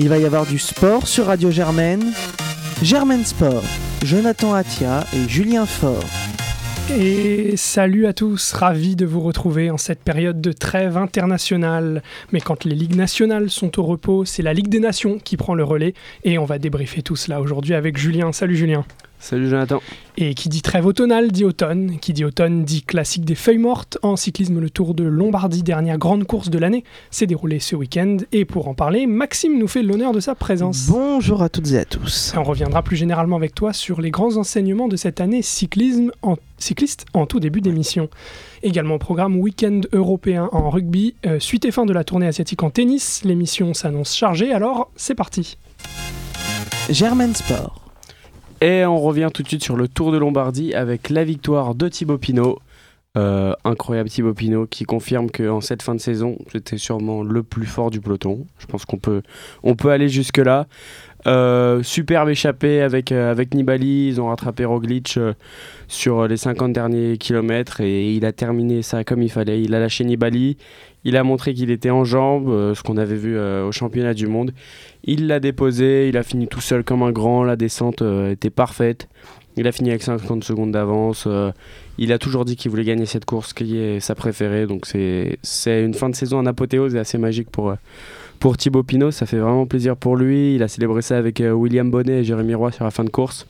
[0.00, 2.12] Il va y avoir du sport sur Radio Germaine.
[2.82, 3.64] Germaine Sport,
[4.04, 6.04] Jonathan Atia et Julien Faure.
[6.96, 12.04] Et salut à tous, ravi de vous retrouver en cette période de trêve internationale.
[12.30, 15.56] Mais quand les ligues nationales sont au repos, c'est la Ligue des Nations qui prend
[15.56, 18.32] le relais et on va débriefer tout cela aujourd'hui avec Julien.
[18.32, 18.84] Salut Julien.
[19.20, 19.80] Salut Jonathan.
[20.16, 21.98] Et qui dit trêve automnale dit automne.
[22.00, 23.98] Qui dit automne dit classique des feuilles mortes.
[24.02, 28.18] En cyclisme, le Tour de Lombardie, dernière grande course de l'année, s'est déroulé ce week-end.
[28.32, 30.86] Et pour en parler, Maxime nous fait l'honneur de sa présence.
[30.88, 32.32] Bonjour à toutes et à tous.
[32.36, 36.36] on reviendra plus généralement avec toi sur les grands enseignements de cette année cyclisme en,
[36.58, 38.08] cycliste en tout début d'émission.
[38.62, 41.16] Également au programme Week-end européen en rugby.
[41.26, 43.22] Euh, suite et fin de la tournée asiatique en tennis.
[43.24, 45.58] L'émission s'annonce chargée, alors c'est parti.
[46.88, 47.87] Germaine Sport.
[48.60, 51.88] Et on revient tout de suite sur le Tour de Lombardie avec la victoire de
[51.88, 52.58] Thibaut Pinot.
[53.16, 57.66] Euh, incroyable Thibaut Pinot qui confirme qu'en cette fin de saison, c'était sûrement le plus
[57.66, 58.46] fort du peloton.
[58.58, 59.22] Je pense qu'on peut,
[59.62, 60.66] on peut aller jusque-là.
[61.26, 64.08] Euh, superbe échappée avec, euh, avec Nibali.
[64.08, 65.18] Ils ont rattrapé Roglic
[65.86, 69.62] sur les 50 derniers kilomètres et il a terminé ça comme il fallait.
[69.62, 70.56] Il a lâché Nibali.
[71.04, 74.52] Il a montré qu'il était en jambes, ce qu'on avait vu au championnat du monde.
[75.04, 78.50] Il l'a déposé, il a fini tout seul comme un grand, la descente euh, était
[78.50, 79.08] parfaite.
[79.56, 81.24] Il a fini avec 50 secondes d'avance.
[81.26, 81.50] Euh,
[81.96, 84.66] il a toujours dit qu'il voulait gagner cette course, qui est sa préférée.
[84.66, 85.38] Donc c'est
[85.82, 87.74] une fin de saison en apothéose et assez magique pour, euh,
[88.38, 89.10] pour Thibaut Pinot.
[89.10, 90.54] Ça fait vraiment plaisir pour lui.
[90.54, 93.46] Il a célébré ça avec William Bonnet et Jérémy Roy sur la fin de course.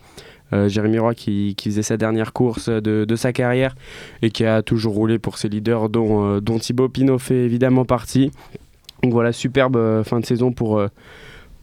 [0.52, 3.74] Jérémy Roy qui, faisait sa dernière course de, sa carrière
[4.22, 8.30] et qui a toujours roulé pour ses leaders dont, dont Thibaut Pinot fait évidemment partie.
[9.02, 10.82] Donc voilà, superbe fin de saison pour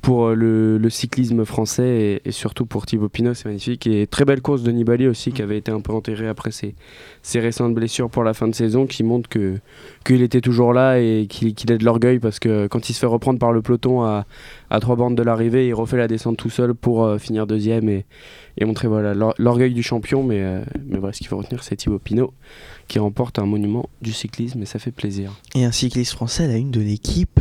[0.05, 3.87] pour euh, le, cyclisme français et, surtout pour Thibaut Pinot, c'est magnifique.
[3.87, 6.75] Et très belle course de Nibali aussi, qui avait été un peu enterré après ses,
[7.23, 9.57] ses récentes blessures pour la fin de saison, qui montre que
[10.05, 13.07] qu'il était toujours là et qu'il a de l'orgueil parce que quand il se fait
[13.07, 14.27] reprendre par le peloton à,
[14.69, 17.89] à trois bandes de l'arrivée, il refait la descente tout seul pour euh, finir deuxième
[17.89, 18.05] et,
[18.59, 20.21] et montrer voilà l'orgueil du champion.
[20.21, 22.31] Mais, euh, mais voilà, ce qu'il faut retenir, c'est Thibaut Pinot
[22.87, 25.31] qui remporte un monument du cyclisme et ça fait plaisir.
[25.55, 27.39] Et un cycliste français, la une de l'équipe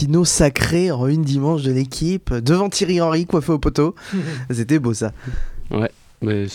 [0.00, 3.94] Pinot sacré en une dimanche de l'équipe, devant Thierry Henry coiffé au poteau.
[4.50, 5.12] C'était beau ça.
[5.70, 5.90] Ouais,
[6.22, 6.46] mais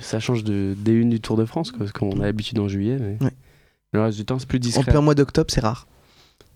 [0.00, 2.96] ça change de, des unes du Tour de France, parce qu'on a l'habitude en juillet.
[3.20, 3.30] Mais
[3.92, 4.80] Le reste du temps, c'est plus discret.
[4.80, 5.86] En plein mois d'octobre, c'est rare.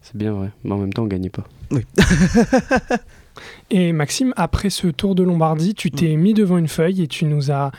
[0.00, 1.44] C'est bien vrai, mais en même temps, on gagnait pas.
[1.72, 1.82] Oui.
[3.70, 7.26] et Maxime, après ce Tour de Lombardie, tu t'es mis devant une feuille et tu
[7.26, 7.70] nous as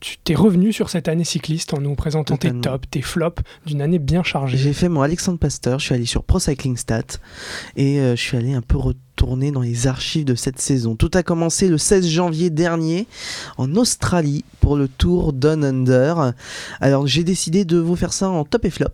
[0.00, 3.82] tu t'es revenu sur cette année cycliste en nous présentant tes tops, tes flops d'une
[3.82, 4.56] année bien chargée.
[4.56, 7.02] J'ai fait mon Alexandre Pasteur, je suis allé sur Pro Cycling Stat
[7.76, 10.96] et euh, je suis allé un peu retourner dans les archives de cette saison.
[10.96, 13.06] Tout a commencé le 16 janvier dernier
[13.58, 16.32] en Australie pour le Tour Down Under.
[16.80, 18.86] Alors j'ai décidé de vous faire ça en top et flop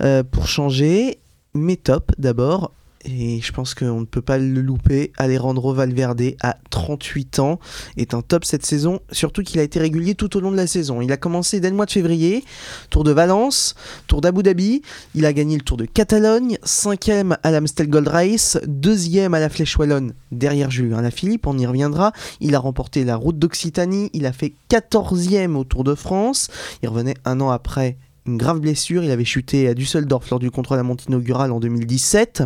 [0.00, 1.18] euh, pour changer
[1.52, 2.72] mes tops d'abord
[3.04, 5.12] et je pense qu'on ne peut pas le louper.
[5.16, 7.58] Alejandro Valverde, à 38 ans,
[7.96, 10.66] est un top cette saison, surtout qu'il a été régulier tout au long de la
[10.66, 11.00] saison.
[11.00, 12.44] Il a commencé dès le mois de février,
[12.90, 13.74] Tour de Valence,
[14.06, 14.82] Tour d'Abu Dhabi,
[15.14, 19.48] il a gagné le Tour de Catalogne, 5ème à l'Amstel Gold Race, 2ème à la
[19.48, 22.12] Flèche Wallonne, derrière Julien Lafilippe, on y reviendra.
[22.40, 26.48] Il a remporté la Route d'Occitanie, il a fait 14ème au Tour de France,
[26.82, 27.96] il revenait un an après
[28.26, 31.58] une grave blessure, il avait chuté à Düsseldorf lors du contrôle à monte inaugural en
[31.58, 32.44] 2017.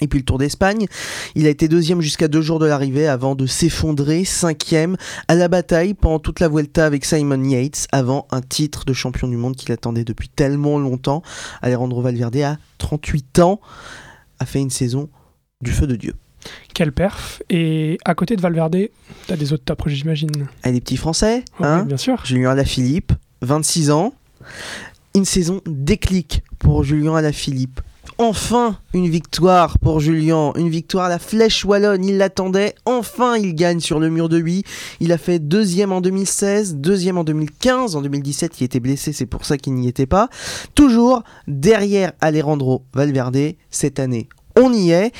[0.00, 0.86] Et puis le Tour d'Espagne,
[1.34, 4.96] il a été deuxième jusqu'à deux jours de l'arrivée avant de s'effondrer, cinquième
[5.28, 9.28] à la bataille pendant toute la Vuelta avec Simon Yates avant un titre de champion
[9.28, 11.22] du monde qu'il attendait depuis tellement longtemps.
[11.60, 13.60] Alejandro Valverde à 38 ans
[14.38, 15.10] a fait une saison
[15.60, 16.14] du feu de Dieu.
[16.74, 18.88] Quel perf Et à côté de Valverde,
[19.26, 20.48] t'as des autres tops, j'imagine.
[20.62, 22.24] Ah, des petits Français, hein Bien sûr.
[22.24, 24.14] Julien Alaphilippe, 26 ans.
[25.14, 27.80] Une saison déclic pour Julien Alaphilippe
[28.18, 33.54] enfin une victoire pour Julien, une victoire à la flèche wallonne, il l'attendait, enfin il
[33.54, 34.66] gagne sur le mur de 8,
[35.00, 39.26] il a fait deuxième en 2016, deuxième en 2015, en 2017 il était blessé, c'est
[39.26, 40.28] pour ça qu'il n'y était pas,
[40.74, 44.28] toujours derrière Alejandro Valverde cette année.
[44.54, 45.12] On y est,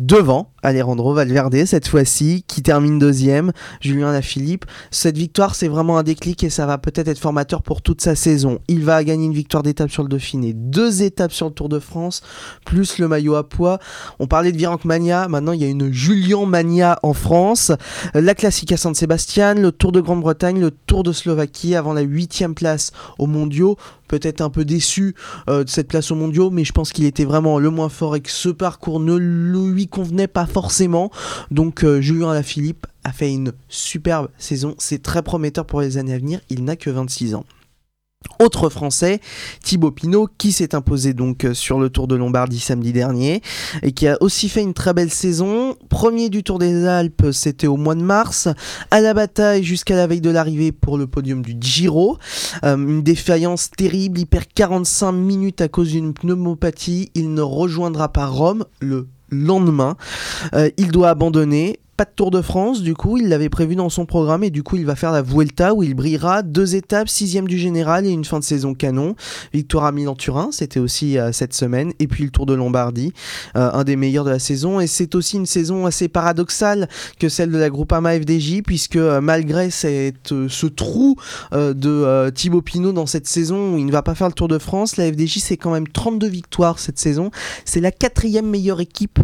[0.00, 4.64] devant Alejandro Valverde cette fois-ci, qui termine deuxième, Julien Lafilippe.
[4.90, 8.14] Cette victoire, c'est vraiment un déclic et ça va peut-être être formateur pour toute sa
[8.14, 8.60] saison.
[8.68, 11.78] Il va gagner une victoire d'étape sur le Dauphiné, deux étapes sur le Tour de
[11.78, 12.22] France,
[12.64, 13.78] plus le maillot à poids.
[14.18, 17.72] On parlait de Virenque Mania, maintenant il y a une Julien Mania en France.
[18.14, 22.02] La Classique à San Sébastien, le Tour de Grande-Bretagne, le Tour de Slovaquie avant la
[22.02, 23.76] huitième place aux mondiaux
[24.10, 25.14] peut-être un peu déçu
[25.48, 28.16] euh, de cette place aux mondiaux, mais je pense qu'il était vraiment le moins fort
[28.16, 31.10] et que ce parcours ne lui convenait pas forcément.
[31.50, 34.74] Donc euh, Julien Alaphilippe a fait une superbe saison.
[34.78, 36.40] C'est très prometteur pour les années à venir.
[36.48, 37.44] Il n'a que 26 ans.
[38.38, 39.20] Autre français,
[39.62, 43.42] Thibaut Pinot, qui s'est imposé donc euh, sur le Tour de Lombardie samedi dernier
[43.82, 45.74] et qui a aussi fait une très belle saison.
[45.88, 48.48] Premier du Tour des Alpes, c'était au mois de mars,
[48.90, 52.18] à la bataille jusqu'à la veille de l'arrivée pour le podium du Giro.
[52.64, 57.10] Euh, une défaillance terrible, il perd 45 minutes à cause d'une pneumopathie.
[57.14, 59.96] Il ne rejoindra pas Rome le lendemain.
[60.54, 63.90] Euh, il doit abandonner pas de Tour de France, du coup, il l'avait prévu dans
[63.90, 67.10] son programme et du coup, il va faire la Vuelta où il brillera deux étapes,
[67.10, 69.16] sixième du général et une fin de saison canon.
[69.52, 73.12] Victoire à Milan-Turin, c'était aussi euh, cette semaine, et puis le Tour de Lombardie,
[73.54, 74.80] euh, un des meilleurs de la saison.
[74.80, 76.88] Et c'est aussi une saison assez paradoxale
[77.18, 81.16] que celle de la Groupama FDJ, puisque euh, malgré cette, ce trou
[81.52, 84.58] de Thibaut Pinot dans cette saison où il ne va pas faire le Tour de
[84.58, 87.30] France, la FDJ c'est quand même 32 victoires cette saison.
[87.66, 89.18] C'est la quatrième meilleure équipe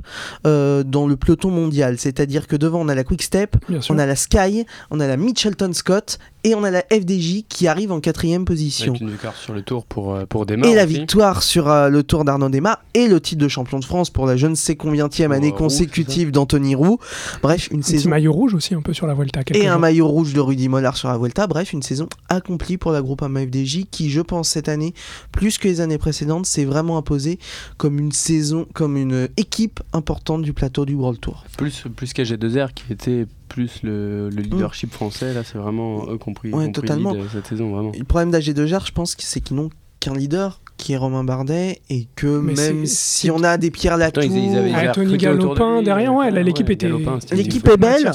[0.45, 3.57] dans le peloton mondial, c'est-à-dire que devant on a la Quick Step,
[3.89, 7.67] on a la Sky, on a la Mitchelton Scott et on a la FDJ qui
[7.67, 8.93] arrive en quatrième position.
[8.93, 12.05] Avec une victoire sur le tour pour, euh, pour Et la victoire sur euh, le
[12.05, 14.77] tour d'Arnaud Desmar et le titre de champion de France pour la je ne sais
[14.77, 16.99] combienième année consécutive d'Anthony Roux.
[17.43, 18.11] Bref, une un saison.
[18.11, 19.41] maillot rouge aussi un peu sur la Vuelta.
[19.55, 21.47] Et un maillot rouge de Rudy Mollard sur la Vuelta.
[21.49, 24.95] Bref, une saison accomplie pour la groupe FDJ qui, je pense, cette année,
[25.33, 27.39] plus que les années précédentes, s'est vraiment imposée
[27.77, 31.45] comme une saison, comme une équipe importante du plateau du World Tour.
[31.57, 34.41] Plus, plus qu'AG2R qui était plus le, mm.
[34.41, 35.35] leadership français.
[35.35, 37.13] Là, c'est vraiment eux compris, totalement.
[37.13, 37.71] Lead, cette saison.
[37.71, 37.93] Vraiment.
[37.97, 39.71] Le problème d'AG2R, je pense, c'est qu'ils n'ont
[40.01, 44.25] qu'un leader qui est Romain Bardet et que même si on a des Pierre Latour,
[44.75, 46.91] ah, Tony Galopin derrière, ouais, l'équipe était
[47.33, 48.13] l'équipe est belle,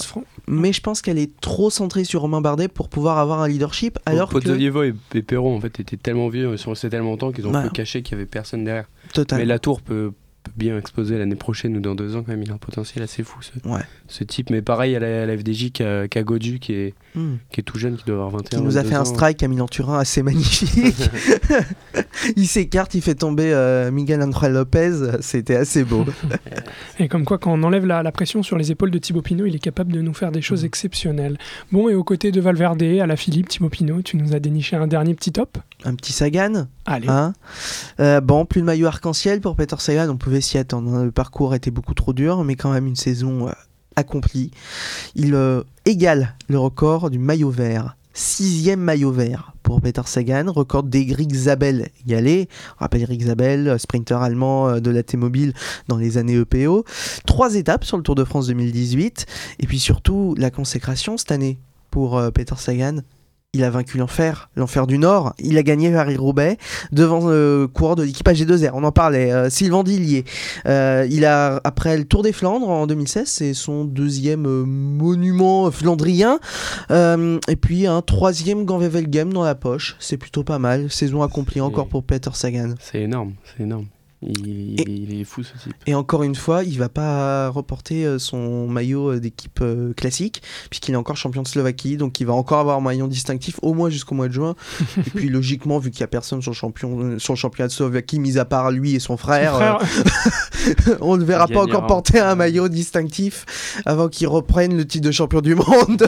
[0.48, 3.98] mais je pense qu'elle est trop centrée sur Romain Bardet pour pouvoir avoir un leadership.
[4.06, 7.32] Alors que et, et Perron en fait étaient tellement vieux, ils sont restés tellement longtemps
[7.32, 8.86] qu'ils ont pu cacher qu'il y avait personne derrière.
[9.14, 9.40] Total.
[9.40, 10.12] Mais Latour peut
[10.56, 13.24] bien exposer l'année prochaine ou dans deux ans quand même il a un potentiel assez
[13.24, 13.82] fou ce, ouais.
[14.08, 14.50] ce type.
[14.50, 17.36] Mais pareil à la, la FDJ qu'à qu Godu qui est, hmm.
[17.52, 19.48] qui est tout jeune qui doit avoir 21 qui nous a fait un strike à
[19.48, 20.96] Milan-Turin assez magnifique.
[22.36, 24.92] Il s'écarte il fait tomber euh, Miguel André Lopez.
[25.22, 26.06] C'était assez beau.
[27.00, 29.46] Et comme quoi quand on enlève la, la, pression sur les épaules de Thibaut Pinot
[29.46, 30.68] il est capable de nous faire des choses hmm.
[30.68, 31.38] exceptionnelles.
[31.72, 34.76] Bon et aux côtés de Valverde à la Philippe Thibaut Pinot tu nous as déniché
[34.76, 35.58] un dernier petit top?
[35.84, 36.68] Un petit Sagan?
[36.86, 37.08] Allez.
[37.08, 37.34] Hein
[38.00, 40.94] euh, bon plus de maillot arc-en-ciel pour Peter Sagan on peut s'y attendre.
[40.94, 41.06] Hein.
[41.06, 43.52] Le parcours était beaucoup trop dur, mais quand même une saison euh,
[43.96, 44.52] accomplie.
[45.16, 47.96] Il euh, égale le record du maillot vert.
[48.14, 52.50] Sixième maillot vert pour Peter Sagan, record d'Eric Zabel égalé.
[52.78, 55.54] On rappelle Eric Zabel, sprinter allemand de la T-Mobile
[55.88, 56.84] dans les années EPO.
[57.26, 59.26] Trois étapes sur le Tour de France 2018.
[59.60, 61.58] Et puis surtout la consécration cette année
[61.90, 62.98] pour Peter Sagan
[63.54, 65.34] il a vaincu l'enfer, l'enfer du Nord.
[65.38, 66.58] Il a gagné Paris-Roubaix
[66.94, 68.72] devant le coureur de l'équipage G2R.
[68.74, 70.24] On en parlait, euh, Sylvain Dillier.
[70.68, 75.70] Euh, il a, après le Tour des Flandres en 2016, c'est son deuxième euh, monument
[75.70, 76.40] flandrien.
[76.90, 79.98] et puis un troisième Game dans la poche.
[80.00, 80.90] C'est plutôt pas mal.
[80.90, 82.76] Saison accomplie encore pour Peter Sagan.
[82.80, 83.88] C'est énorme, c'est énorme.
[84.24, 85.74] Il, est fou ce type.
[85.88, 90.44] Et encore une fois, il va pas reporter euh, son maillot euh, d'équipe euh, classique,
[90.70, 93.74] puisqu'il est encore champion de Slovaquie, donc il va encore avoir un maillot distinctif au
[93.74, 94.56] moins jusqu'au mois de juin.
[94.98, 97.74] et puis logiquement, vu qu'il y a personne sur le, champion, sur le championnat de
[97.74, 99.80] Slovaquie, mis à part lui et son frère,
[101.02, 105.12] on ne verra pas encore porter un maillot distinctif avant qu'il reprenne le titre de
[105.12, 106.08] champion du monde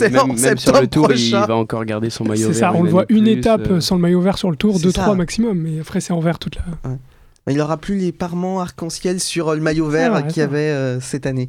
[0.00, 2.54] même, même sur le tour, il va encore garder son maillot vert.
[2.54, 4.92] C'est ça, on le voit une étape sans le maillot vert sur le tour, deux,
[4.92, 6.62] trois maximum, mais après c'est en vert toute la.
[7.48, 10.58] Il n'aura plus les parements arc-en-ciel sur euh, le maillot vert ah qu'il y avait
[10.58, 11.48] euh, cette année.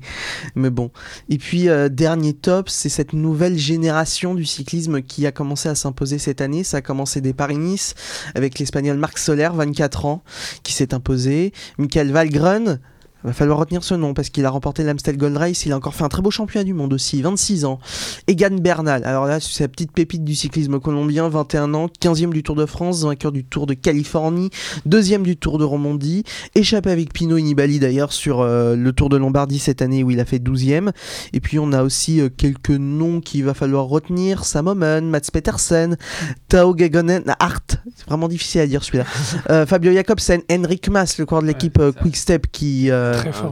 [0.53, 0.91] Mais bon.
[1.27, 5.73] Et puis, euh, dernier top, c'est cette nouvelle génération du cyclisme qui a commencé à
[5.73, 6.63] s'imposer cette année.
[6.63, 7.95] Ça a commencé des Paris-Nice
[8.35, 10.23] avec l'Espagnol Marc Soler, 24 ans,
[10.61, 11.51] qui s'est imposé.
[11.79, 12.79] Michael Valgren,
[13.27, 15.65] Va falloir retenir ce nom parce qu'il a remporté l'Amstel Gold Race.
[15.65, 17.77] Il a encore fait un très beau championnat du monde aussi, 26 ans.
[18.27, 22.41] Egan Bernal, alors là, c'est la petite pépite du cyclisme colombien, 21 ans, 15e du
[22.41, 24.49] Tour de France, vainqueur du Tour de Californie,
[24.85, 26.23] deuxième du Tour de Romandie,
[26.55, 30.21] échappé avec Pino Nibali d'ailleurs sur euh, le Tour de Lombardie cette année où il
[30.21, 30.91] a fait 12e.
[31.33, 35.31] Et puis on a aussi euh, quelques noms qu'il va falloir retenir Sam Omen, Mats
[35.33, 35.97] Petersen,
[36.47, 39.05] Tao Gegonen, Hart, c'est vraiment difficile à dire celui-là,
[39.49, 42.89] euh, Fabio Jacobsen, Henrik Mas, le corps de l'équipe Quick Step qui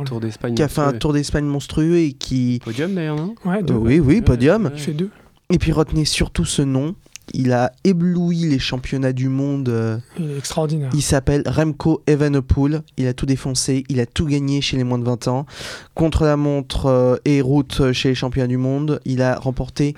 [0.03, 0.21] tour
[0.55, 2.59] qui a fait un tour d'Espagne monstrueux et qui.
[2.63, 4.71] Podium d'ailleurs, non ouais, Oui, oui, podium.
[4.73, 5.09] Il fait deux.
[5.51, 6.95] Et puis retenez surtout ce nom.
[7.33, 9.69] Il a ébloui les championnats du monde.
[9.69, 10.89] Euh, il est extraordinaire.
[10.93, 12.83] Il s'appelle Remco Evenepoel.
[12.97, 13.83] Il a tout défoncé.
[13.89, 15.45] Il a tout gagné chez les moins de 20 ans.
[15.95, 18.99] Contre la montre euh, et route chez les championnats du monde.
[19.05, 19.95] Il a remporté,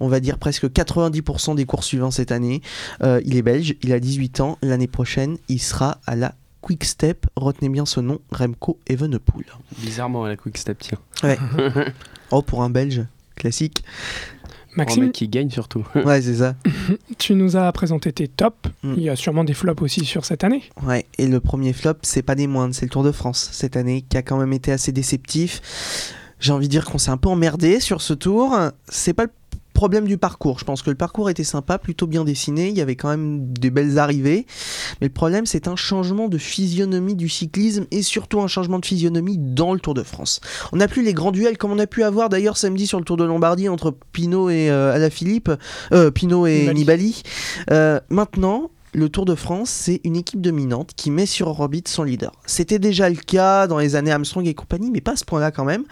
[0.00, 2.62] on va dire, presque 90% des courses suivants cette année.
[3.02, 3.74] Euh, il est belge.
[3.82, 4.58] Il a 18 ans.
[4.62, 9.46] L'année prochaine, il sera à la Quick Step, retenez bien ce nom, Remco Evenepoel.
[9.78, 10.98] Bizarrement la Quick Step, tiens.
[11.22, 11.38] Ouais.
[12.30, 13.82] oh, pour un Belge, classique.
[14.76, 15.84] Maxime, qui gagne surtout.
[16.04, 16.54] ouais, c'est ça.
[17.18, 18.70] tu nous as présenté tes tops.
[18.82, 18.94] Mm.
[18.96, 20.62] Il y a sûrement des flops aussi sur cette année.
[20.82, 23.76] Ouais, et le premier flop, c'est pas des moindres, c'est le Tour de France cette
[23.76, 26.14] année qui a quand même été assez déceptif.
[26.38, 28.56] J'ai envie de dire qu'on s'est un peu emmerdé sur ce tour.
[28.88, 29.30] C'est pas le
[29.80, 30.58] problème du parcours.
[30.58, 32.68] Je pense que le parcours était sympa, plutôt bien dessiné.
[32.68, 34.44] Il y avait quand même des belles arrivées.
[35.00, 38.84] Mais le problème, c'est un changement de physionomie du cyclisme et surtout un changement de
[38.84, 40.42] physionomie dans le Tour de France.
[40.72, 43.06] On n'a plus les grands duels comme on a pu avoir d'ailleurs samedi sur le
[43.06, 45.50] Tour de Lombardie entre Pinot et euh, Alaphilippe,
[45.92, 46.74] euh, Pinot et Nibali.
[46.74, 47.22] Nibali.
[47.70, 52.02] Euh, maintenant, le Tour de France, c'est une équipe dominante qui met sur orbite son
[52.02, 52.32] leader.
[52.46, 55.50] C'était déjà le cas dans les années Armstrong et compagnie, mais pas à ce point-là
[55.50, 55.84] quand même.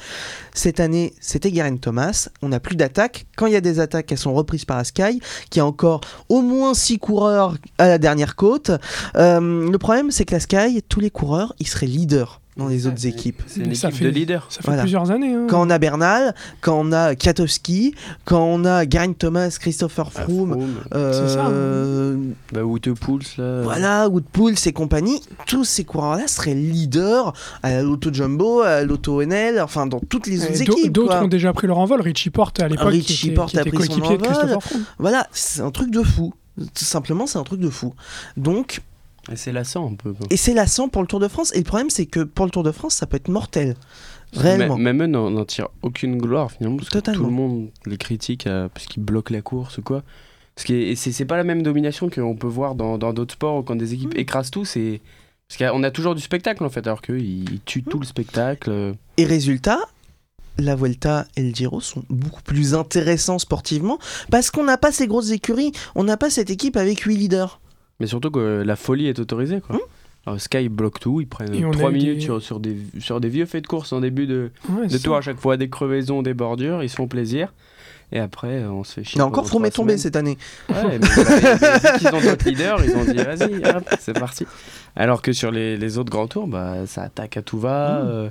[0.53, 2.29] Cette année, c'était Geraint Thomas.
[2.43, 3.27] On n'a plus d'attaques.
[3.37, 6.43] Quand il y a des attaques, elles sont reprises par Sky, qui a encore au
[6.43, 8.71] moins 6 coureurs à la dernière côte.
[9.17, 12.87] Euh, le problème, c'est que la Sky, tous les coureurs, ils seraient leaders dans les
[12.87, 13.43] autres équipes.
[13.47, 14.47] C'est une Ça équipe fait- de leaders.
[14.51, 14.83] Ça fait Voilà.
[14.83, 15.33] plusieurs années.
[15.35, 15.47] hein.
[15.49, 20.23] Quand on a Bernal, quand on a Kwiatkowski, quand on a Geraint Thomas, Christopher Ah,
[20.23, 20.75] Froome, Froome.
[21.13, 21.51] C'est ça, hein.
[21.53, 22.17] euh,
[22.53, 23.63] Bah, Woutepouls, là.
[23.63, 29.61] Voilà, Woodpool et compagnie, tous ces coureurs-là seraient leaders à l'Auto Jumbo, à l'Auto NL,
[29.61, 30.93] enfin dans toutes les autres équipes.
[30.93, 32.01] D'autres ont déjà pris leur envol.
[32.01, 34.19] Richie Porte à l'époque, Richie qui était, Porte qui a pris son envol.
[34.99, 36.35] Voilà, c'est un truc de fou.
[36.59, 37.95] Tout simplement, c'est un truc de fou.
[38.37, 38.81] Donc,
[39.33, 40.15] Et c'est lassant un peu.
[40.31, 41.53] et c'est lassant pour le Tour de France.
[41.55, 43.75] Et le problème, c'est que pour le Tour de France, ça peut être mortel.
[44.35, 44.77] Réellement.
[44.77, 46.77] Même eux n'en tirent aucune gloire finalement.
[46.77, 50.03] Parce que tout le monde les critique euh, parce qu'ils bloquent la course ou quoi.
[50.57, 53.65] Ce qui est- et c'est pas la même domination qu'on peut voir dans d'autres sports
[53.65, 54.21] quand des équipes Mm.
[54.21, 54.65] écrasent tout.
[54.67, 55.01] C'est
[55.49, 57.91] parce qu'on a toujours du spectacle en fait, alors qu'eux ils tuent Mm.
[57.91, 58.95] tout le spectacle.
[59.17, 59.79] Et résultat,
[60.59, 63.99] la Vuelta et le Giro sont beaucoup plus intéressants sportivement
[64.31, 65.73] parce qu'on n'a pas ces grosses écuries.
[65.95, 67.61] On n'a pas cette équipe avec 8 leaders.
[68.01, 69.77] Mais surtout que la folie est autorisée quoi.
[69.77, 69.81] Mm.
[70.27, 72.61] Alors, Sky bloque tout, ils prennent Et on a 3 eu minutes des- sur, sur,
[72.61, 75.41] des, sur des vieux faits de course en début de, Ouais, de tour à chaque
[75.41, 77.53] fois, des crevaisons, des bordures, ils se font plaisir.
[78.13, 79.19] Et après, euh, on se fait chier.
[79.19, 80.37] Mais encore, pendant Froome est trois tombé cette année.
[80.69, 84.47] Ouais, mais, mais vu qu'ils ont d'autres leaders, ils ont dit vas-y, hop, c'est parti.
[84.97, 88.03] Alors que sur les, les autres grands tours, bah, ça attaque à tout va.
[88.03, 88.07] Mm.
[88.09, 88.31] euh,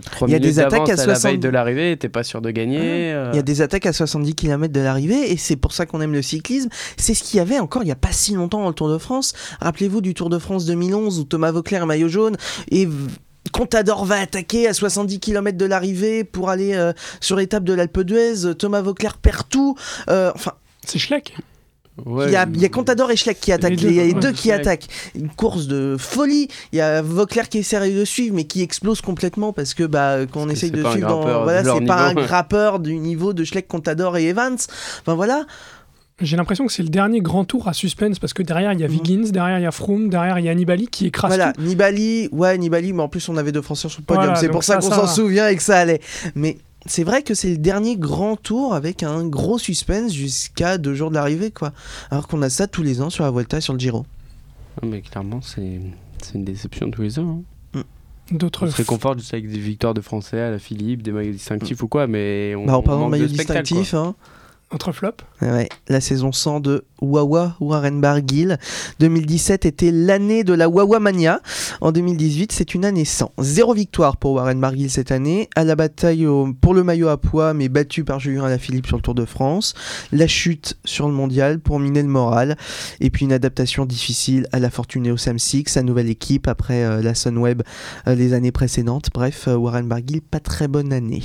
[0.00, 1.22] T'as 3 Il y a minutes des attaques à à, la 60.
[1.30, 3.12] veille de l'arrivée, t'es pas sûr de gagner.
[3.12, 3.30] euh.
[3.32, 6.00] Il y a des attaques à 70 km de l'arrivée et c'est pour ça qu'on
[6.00, 6.68] aime le cyclisme.
[6.96, 8.90] C'est ce qu'il y avait encore il n'y a pas si longtemps dans le Tour
[8.90, 9.32] de France.
[9.60, 12.36] Rappelez-vous du Tour de France 2011 où Thomas Vauclair, maillot jaune,
[12.70, 12.92] et v-
[13.52, 18.00] Contador va attaquer à 70 km de l'arrivée pour aller euh, sur l'étape de l'Alpe
[18.00, 18.54] d'Huez.
[18.56, 19.76] Thomas Vauclair perd tout.
[20.08, 20.52] Euh, enfin,
[20.86, 21.34] C'est Schleck.
[22.06, 23.76] Ouais, il y a, il y a Contador et Schleck qui attaquent.
[23.76, 24.60] deux, Il y a les ouais, deux qui Schleck.
[24.60, 24.86] attaquent.
[25.14, 26.48] Une course de folie.
[26.72, 30.18] Il y a Vauclair qui essaie de suivre mais qui explose complètement parce que bah,
[30.30, 33.68] quand on essaye de suivre, dans, voilà, c'est pas un grappeur du niveau de Schleck,
[33.68, 34.56] Contador et Evans.
[35.00, 35.44] Enfin voilà.
[36.20, 38.84] J'ai l'impression que c'est le dernier grand tour à suspense parce que derrière il y
[38.84, 38.94] a Mhm.
[38.94, 41.62] Wiggins, derrière il y a Froome, derrière il y a Nibali qui écrase Voilà, tout.
[41.62, 44.48] Nibali, ouais, Nibali, mais en plus on avait deux Français sur le podium, Voilà, c'est
[44.48, 46.00] pour ça ça, qu'on s'en souvient et que ça allait.
[46.36, 50.94] Mais c'est vrai que c'est le dernier grand tour avec un gros suspense jusqu'à deux
[50.94, 51.72] jours de l'arrivée, quoi.
[52.10, 54.04] Alors qu'on a ça tous les ans sur la Vuelta et sur le Giro.
[54.82, 55.80] Ah, Mais clairement, c'est
[56.22, 57.42] c'est une déception tous les ans.
[57.74, 57.82] hein.
[58.30, 61.32] D'autres On se réconforte juste avec des victoires de Français à la Philippe, des maillots
[61.32, 64.14] distinctifs ou quoi, mais on, bah, en on parlant de manque maillot spectacle, distinctif, hein,
[64.70, 65.24] autres flops.
[65.42, 68.56] ouais, la saison 100 de Wawa Warren Barguil.
[69.00, 71.40] 2017 était l'année de la Wawa Mania.
[71.80, 73.32] En 2018, c'est une année sans.
[73.38, 75.48] Zéro victoire pour Warren Barguil cette année.
[75.56, 78.96] À la bataille au- pour le maillot à poids, mais battu par Julien Alaphilippe sur
[78.96, 79.74] le Tour de France.
[80.12, 82.56] La chute sur le mondial pour miner le moral.
[83.00, 87.02] Et puis une adaptation difficile à la Fortunéo Sam Six, sa nouvelle équipe après euh,
[87.02, 87.62] la Sunweb
[88.06, 89.08] euh, les années précédentes.
[89.12, 91.22] Bref, euh, Warren Barguil, pas très bonne année.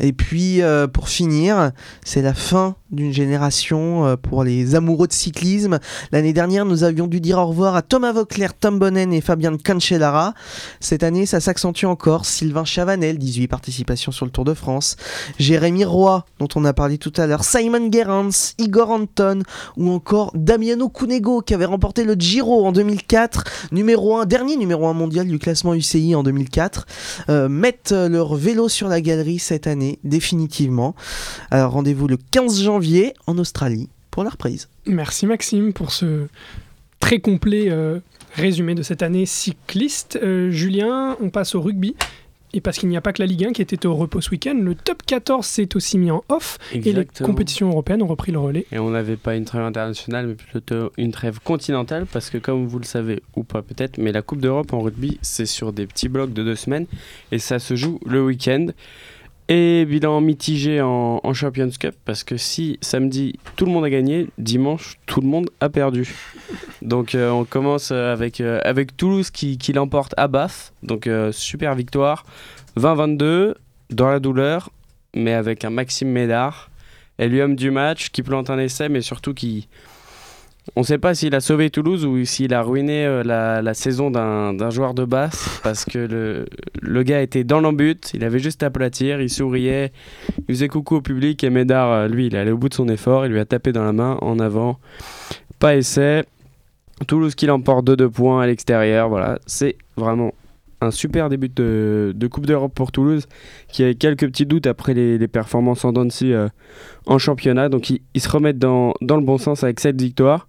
[0.00, 1.72] Et puis euh, pour finir,
[2.04, 5.78] c'est la fin d'une génération pour les amoureux de cyclisme.
[6.12, 9.56] L'année dernière, nous avions dû dire au revoir à Thomas Vauclair, Tom Bonnen et Fabien
[9.56, 10.34] Cancellara.
[10.80, 12.26] Cette année, ça s'accentue encore.
[12.26, 14.96] Sylvain Chavanel, 18 participations sur le Tour de France.
[15.38, 17.44] Jérémy Roy, dont on a parlé tout à l'heure.
[17.44, 19.42] Simon Gerrans, Igor Anton
[19.76, 24.86] ou encore Damiano Cunego qui avait remporté le Giro en 2004, numéro 1, dernier numéro
[24.86, 26.86] 1 mondial du classement UCI en 2004,
[27.30, 30.94] euh, mettent leur vélo sur la galerie cette année, définitivement.
[31.50, 34.68] Rendez-vous le 15 janvier en Australie pour la reprise.
[34.86, 36.28] Merci Maxime pour ce
[37.00, 37.98] très complet euh,
[38.36, 40.20] résumé de cette année cycliste.
[40.22, 41.96] Euh, Julien, on passe au rugby.
[42.52, 44.30] Et parce qu'il n'y a pas que la Ligue 1 qui était au repos ce
[44.30, 48.30] week-end, le top 14 s'est aussi mis en off et les compétitions européennes ont repris
[48.30, 48.66] le relais.
[48.70, 52.68] Et on n'avait pas une trêve internationale, mais plutôt une trêve continentale, parce que comme
[52.68, 55.88] vous le savez, ou pas peut-être, mais la Coupe d'Europe en rugby, c'est sur des
[55.88, 56.86] petits blocs de deux semaines,
[57.32, 58.68] et ça se joue le week-end.
[59.48, 64.28] Et bilan mitigé en, Champions Cup, parce que si samedi tout le monde a gagné,
[64.38, 66.14] dimanche tout le monde a perdu.
[66.82, 68.60] Donc euh, on commence avec, euh,
[68.96, 72.24] Toulouse qui, l'emporte à Bath, donc euh, super victoire,
[72.78, 73.54] 20-22,
[73.90, 74.70] dans la douleur,
[75.14, 76.70] mais avec un Maxime Médard
[77.18, 79.68] l'homme du match, qui plante un essai, mais surtout qui.
[80.76, 84.10] On ne sait pas s'il a sauvé Toulouse ou s'il a ruiné euh, la, saison
[84.10, 86.46] d'un joueur de basse, parce que
[86.80, 89.92] le, gars était dans l'embut, il avait juste à aplatir, il souriait,
[90.48, 92.74] il faisait coucou au public, et Médard, euh, lui, il est allé au bout de
[92.74, 94.78] son effort, il lui a tapé dans la main, en avant,
[95.58, 96.24] pas essai.
[97.06, 100.32] Toulouse qui l'emporte de 2 points à l'extérieur, voilà, c'est vraiment
[100.84, 103.26] un super début de, Coupe d'Europe pour Toulouse,
[103.68, 106.48] qui a quelques petits doutes après les, performances en Dancy euh,
[107.06, 107.68] en championnat.
[107.68, 110.48] Donc ils, se remettent dans, le bon sens avec cette victoire.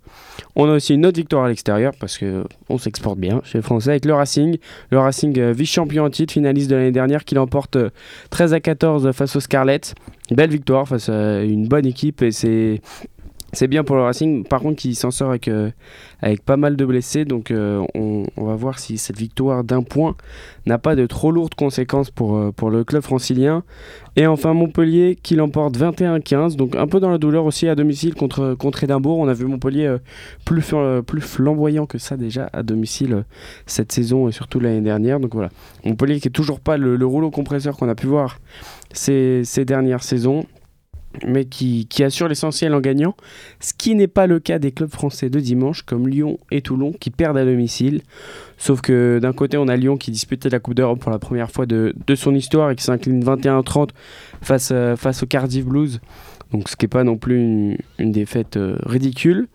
[0.56, 3.92] On a aussi une autre victoire à l'extérieur parce qu'on s'exporte bien chez les Français
[3.92, 4.58] avec le Racing.
[4.92, 7.77] Le Racing euh, vice-champion en titre, finaliste de l'année dernière, qui l'emporte
[8.30, 9.94] 13 euh, à 14 face aux Scarlets.
[10.32, 12.82] Belle victoire face à une bonne équipe et c'est
[13.56, 14.46] c'est bien pour le Racing.
[14.46, 15.72] Par contre, il s'en sort avec, euh,
[16.22, 17.26] avec pas mal de blessés.
[17.26, 20.16] Donc, euh, on, va voir si cette victoire d'un point
[20.66, 23.64] n'a pas de trop lourdes conséquences pour, euh, le club francilien.
[24.18, 26.56] Et enfin, Montpellier qui l'emporte 21-15.
[26.56, 29.20] Donc, un peu dans la douleur aussi à domicile contre, contre Édimbourg.
[29.20, 29.96] On a vu Montpellier
[30.46, 30.62] plus,
[31.22, 33.24] flamboyant que ça déjà à domicile
[33.66, 35.20] cette saison et surtout l'année dernière.
[35.20, 35.50] Donc, voilà.
[35.86, 38.40] Montpellier qui est toujours pas le, rouleau compresseur qu'on a pu voir
[38.94, 40.46] ces dernières saisons
[41.25, 43.15] mais qui, assure l'essentiel en gagnant,
[43.60, 46.91] ce qui n'est pas le cas des clubs français de dimanche comme Lyon et Toulon
[46.91, 48.01] qui perdent à domicile.
[48.57, 51.51] Sauf que d'un côté on a Lyon qui disputait la Coupe d'Europe pour la première
[51.51, 53.89] fois de, son histoire et qui s'incline 21-30
[54.41, 56.00] face, euh, face au Cardiff Blues,
[56.51, 59.48] donc ce qui n'est pas non plus une, défaite euh, ridicule.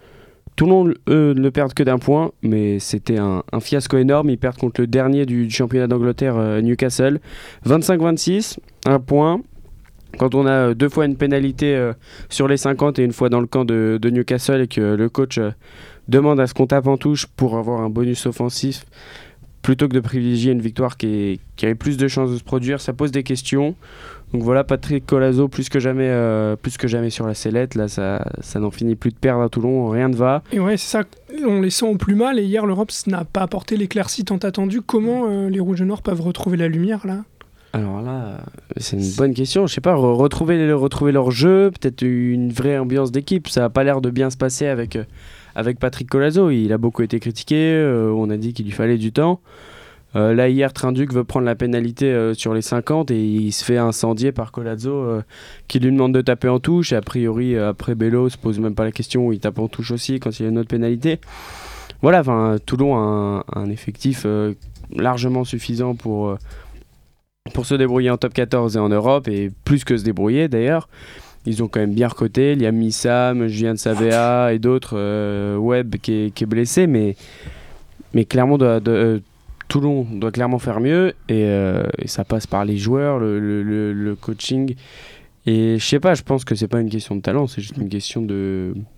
[0.56, 4.28] Toulon, eux, ne perdent que d'un point, mais c'était un, fiasco énorme.
[4.28, 7.20] Ils perdent contre le dernier du, championnat d'Angleterre, euh, Newcastle.
[7.66, 9.40] 25-26, un point.
[10.18, 11.92] Quand on a euh, deux fois une pénalité euh,
[12.28, 15.38] sur les 50 et une fois dans le camp de, Newcastle et que le coach
[15.38, 15.50] euh,
[16.08, 18.84] demande à ce qu'on tape en touche pour avoir un bonus offensif,
[19.62, 22.92] plutôt que de privilégier une victoire qui, avait plus de chances de se produire, ça
[22.92, 23.76] pose des questions.
[24.32, 26.08] Donc voilà, Patrick Colazo plus que jamais,
[26.62, 27.74] plus que jamais sur la sellette.
[27.74, 30.42] Là, ça, ça n'en finit plus de perdre à Toulon, rien ne va.
[30.52, 31.04] Et ouais, c'est ça.
[31.44, 32.38] On les sent au plus mal.
[32.38, 34.82] Et hier, l'Europe n'a pas apporté l'éclaircie tant attendue.
[34.82, 37.25] Comment les Rouges et Noirs peuvent retrouver la lumière là?
[37.73, 38.41] Alors là,
[38.78, 39.67] c'est une bonne question.
[39.67, 43.49] Je sais pas, retrouver, retrouver leur jeu, peut-être une vraie ambiance d'équipe.
[43.49, 45.04] Ça n'a pas l'air de bien se passer avec, euh,
[45.54, 46.50] avec Patrick Colazo.
[46.50, 47.56] Il a beaucoup été critiqué.
[47.56, 49.41] Euh, on a dit qu'il lui fallait du temps.
[50.17, 53.78] Euh, là, hier, Trinduc veut prendre la pénalité sur les 50 et il se fait
[53.78, 55.21] incendier par Colazo
[55.69, 56.93] qui lui demande de taper en touche.
[56.93, 59.30] Et a priori, après Bello se pose même pas la question.
[59.30, 61.21] Il tape en touche aussi quand il y a une autre pénalité.
[62.02, 62.25] Voilà,
[62.67, 64.26] Toulon a un effectif
[64.97, 66.37] largement suffisant pour
[67.54, 70.88] pour se débrouiller en top 14 et en Europe, et plus que se débrouiller d'ailleurs.
[71.46, 72.52] Ils ont quand même bien recoté.
[72.52, 74.92] Il y a Missam, Julien Savea et d'autres.
[74.94, 77.16] Euh, Webb qui est, blessé, mais,
[78.12, 79.20] mais clairement, de, euh,
[79.68, 81.14] Toulon doit clairement faire mieux.
[81.30, 84.74] Euh, et, ça passe par les joueurs, le, coaching.
[85.46, 87.78] Et je sais pas, je pense que c'est pas une question de talent, c'est juste
[87.78, 88.20] une question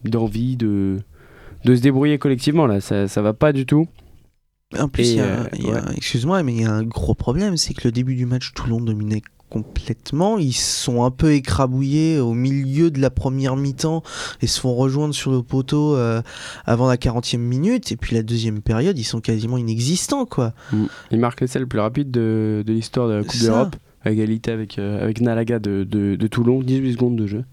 [0.05, 0.99] d'envie, de,
[1.65, 2.67] de se débrouiller collectivement.
[2.67, 3.87] Là, ça, ça va pas du tout.
[4.79, 5.45] En plus, euh,
[5.97, 8.81] excuse-moi, mais il y a un gros problème, c'est que le début du match, Toulon
[8.81, 10.39] dominait complètement.
[10.39, 14.03] Ils sont un peu écrabouillés au milieu de la première mi-temps
[14.41, 16.23] et se font rejoindre sur le poteau euh,
[16.65, 17.93] avant la 40e minute.
[17.93, 20.25] Et puis la deuxième période, ils sont quasiment inexistants.
[20.25, 20.55] quoi.
[20.73, 20.85] Mm.
[21.11, 24.79] Ils marquent l'essai le plus rapide de, l'histoire de la Coupe d'Europe, à égalité avec,
[24.79, 27.45] euh, avec Nalaga de, de Toulon, 18 secondes de jeu.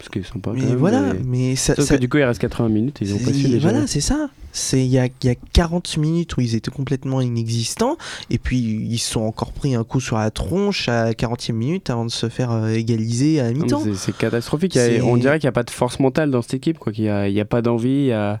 [0.00, 0.54] Parce qu'ils sont pas.
[0.54, 3.34] Mais voilà, mais ça, Sauf Que du coup, il reste 80 minutes, ils ont pas
[3.34, 3.58] su.
[3.58, 4.30] Voilà, c'est ça.
[4.72, 7.96] Il y a, y a 40 minutes où ils étaient complètement inexistants,
[8.30, 11.90] et puis ils se sont encore pris un coup sur la tronche à 40e minute
[11.90, 13.82] avant de se faire euh, égaliser à mi-temps.
[13.94, 14.78] C'est catastrophique.
[15.02, 16.92] on dirait qu'il n'y a pas de force mentale dans cette équipe, quoi.
[16.92, 18.12] Qu'il n'y a, a, pas d'envie.
[18.12, 18.40] A...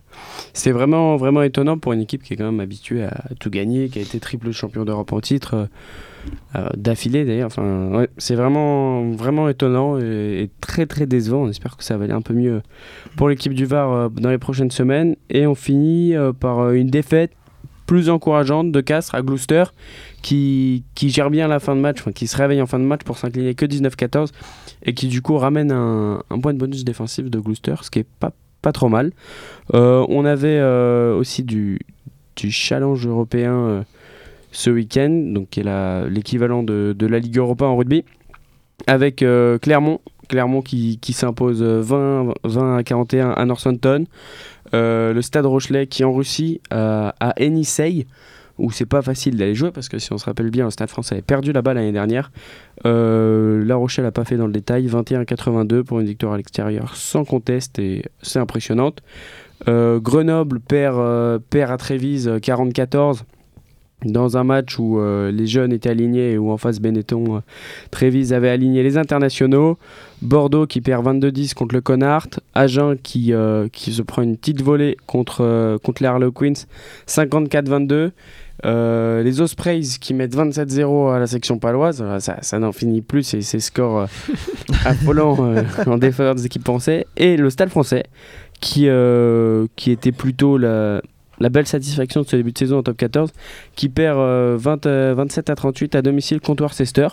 [0.52, 3.88] C'est vraiment, vraiment étonnant pour une équipe qui est quand même habituée à tout gagner,
[3.88, 5.68] qui a été triple champion d'Europe en titre.
[6.56, 7.46] Euh, d'affilée d'ailleurs.
[7.46, 11.42] Enfin, c'est vraiment, vraiment étonnant et, très très décevant.
[11.42, 12.62] On espère que ça va aller un peu mieux
[13.16, 15.14] pour l'équipe du Var euh, dans les prochaines semaines.
[15.28, 17.32] Et on finit euh, par une défaite
[17.86, 19.64] plus encourageante de Castres à Gloucester
[20.22, 23.02] qui, qui gère bien la fin de match, qui se réveille en fin de match
[23.02, 24.28] pour s'incliner que 19-14
[24.84, 28.06] et qui du coup ramène un, point de bonus défensif de Gloucester, ce qui est
[28.20, 28.32] pas,
[28.62, 29.10] pas trop mal.
[29.72, 31.80] on avait aussi du,
[32.36, 33.84] du challenge européen
[34.52, 38.04] ce week-end, donc qui est l'équivalent de, la Ligue Europa en rugby,
[38.86, 45.46] avec euh, Clermont, Clermont qui, s'impose 20, 20 à 41 à Northampton, euh, le Stade
[45.46, 48.06] Rochelet qui en Russie à Enisei,
[48.58, 50.90] où c'est pas facile d'aller jouer parce que si on se rappelle bien, le Stade
[50.90, 52.30] français avait perdu la balle l'année dernière.
[52.84, 56.94] Euh, la Rochelle n'a pas fait dans le détail, 21-82 pour une victoire à l'extérieur
[56.94, 59.02] sans conteste et c'est impressionnante.
[59.66, 63.24] Grenoble perd, perd à Trévise 44
[64.04, 67.40] dans un match où euh, les jeunes étaient alignés et où en face Benetton, euh,
[67.90, 69.78] Trévise avait aligné les internationaux.
[70.22, 72.26] Bordeaux qui perd 22-10 contre le Connard.
[72.54, 76.52] Agen qui, euh, qui se prend une petite volée contre, contre les Harlequins,
[77.06, 78.10] 54-22.
[78.64, 83.40] les Ospreys qui mettent 27-0 à la section paloise, ça, ça n'en finit plus, c'est
[83.40, 84.08] ces scores
[84.84, 85.54] affolants
[85.86, 87.04] en défaveur des équipes françaises.
[87.16, 88.04] Et le Stade français
[88.60, 88.88] qui,
[89.76, 91.00] qui était plutôt la,
[91.40, 93.32] la belle satisfaction de ce début de saison en top 14,
[93.74, 97.08] qui perd 20, euh, 27 euh, à 38 à domicile contre Worcester.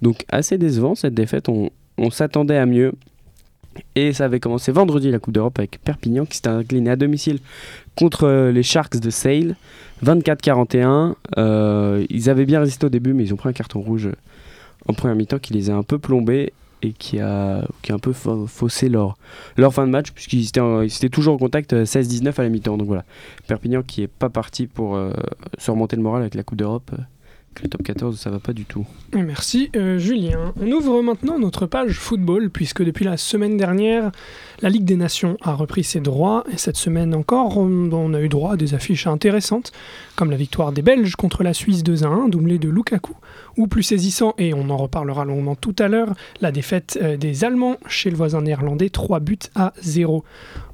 [0.00, 1.70] Donc assez décevant cette défaite, on,
[2.10, 2.92] s'attendait à mieux.
[3.96, 7.40] Et ça avait commencé vendredi la Coupe d'Europe avec Perpignan qui s'est incliné à domicile
[7.96, 9.56] contre euh, les Sharks de Sale,
[10.04, 11.14] 24-41.
[12.08, 14.08] ils avaient bien résisté au début, mais ils ont pris un carton rouge
[14.86, 16.52] en première mi-temps qui les a un peu plombés
[16.84, 19.16] et qui a, un peu faussé leur,
[19.72, 22.76] fin de match, puisqu'ils étaient, toujours en contact 16-19 euh, à la mi-temps.
[22.76, 23.04] Donc voilà,
[23.46, 25.12] Perpignan qui est pas parti pour euh,
[25.58, 26.90] se remonter le moral avec la Coupe d'Europe.
[27.56, 28.86] Euh, le top 14, ça va pas du tout.
[29.14, 30.52] Merci Julien.
[30.60, 34.10] On ouvre maintenant notre page football, puisque depuis la semaine dernière,
[34.60, 38.28] la Ligue des Nations a repris ses droits, et cette semaine encore, on, a eu
[38.28, 39.72] droit à des affiches intéressantes,
[40.16, 43.14] comme la victoire des Belges contre la Suisse 2 1, doublée de Lukaku,
[43.56, 47.44] ou plus saisissant, et on en reparlera longuement tout à l'heure, la défaite euh, des
[47.44, 50.24] Allemands chez le voisin néerlandais, 3 buts à 0.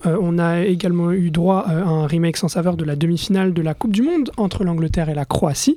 [0.07, 3.53] Euh, on a également eu droit euh, à un remake sans saveur de la demi-finale
[3.53, 5.77] de la Coupe du Monde entre l'Angleterre et la Croatie,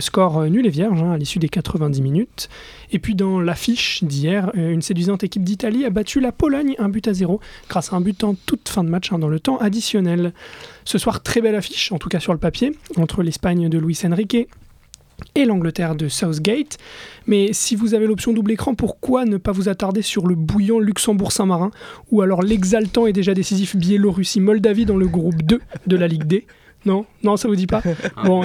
[0.00, 2.48] score nul et vierge hein, à l'issue des 90 minutes.
[2.92, 7.08] Et puis dans l'affiche d'hier, une séduisante équipe d'Italie a battu la Pologne un but
[7.08, 9.58] à 0 grâce à un but en toute fin de match hein, dans le temps
[9.58, 10.32] additionnel.
[10.84, 13.98] Ce soir, très belle affiche, en tout cas sur le papier, entre l'Espagne de Luis
[14.04, 14.48] Enrique
[15.34, 16.78] et l'Angleterre de Southgate.
[17.26, 20.78] Mais si vous avez l'option double écran, pourquoi ne pas vous attarder sur le bouillant
[20.78, 21.70] Luxembourg-Saint-Marin
[22.10, 26.46] ou alors l'exaltant et déjà décisif Biélorussie-Moldavie dans le groupe 2 de la Ligue D?
[26.86, 27.82] Non, non, ça vous dit pas.
[28.16, 28.44] Ah, bon,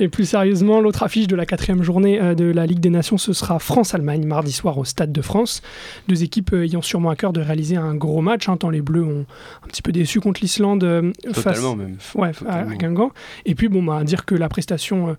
[0.00, 3.18] et plus sérieusement, l'autre affiche de la quatrième journée euh, de la Ligue des Nations,
[3.18, 5.62] ce sera France-Allemagne mardi soir au Stade de France.
[6.08, 8.48] Deux équipes euh, ayant sûrement à cœur de réaliser un gros match.
[8.48, 9.26] Hein, tant les Bleus ont
[9.64, 11.96] un petit peu déçu contre l'Islande euh, face même.
[12.14, 13.12] Ouais, à Guingamp.
[13.46, 15.16] Et puis bon, bah, dire que la prestation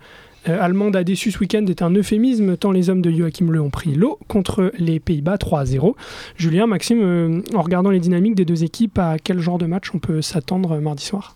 [0.49, 3.61] euh, allemande a déçu ce week-end est un euphémisme, tant les hommes de Joachim Le
[3.61, 5.95] ont pris l'eau contre les Pays-Bas 3 0.
[6.35, 9.91] Julien, Maxime, euh, en regardant les dynamiques des deux équipes, à quel genre de match
[9.93, 11.33] on peut s'attendre mardi soir?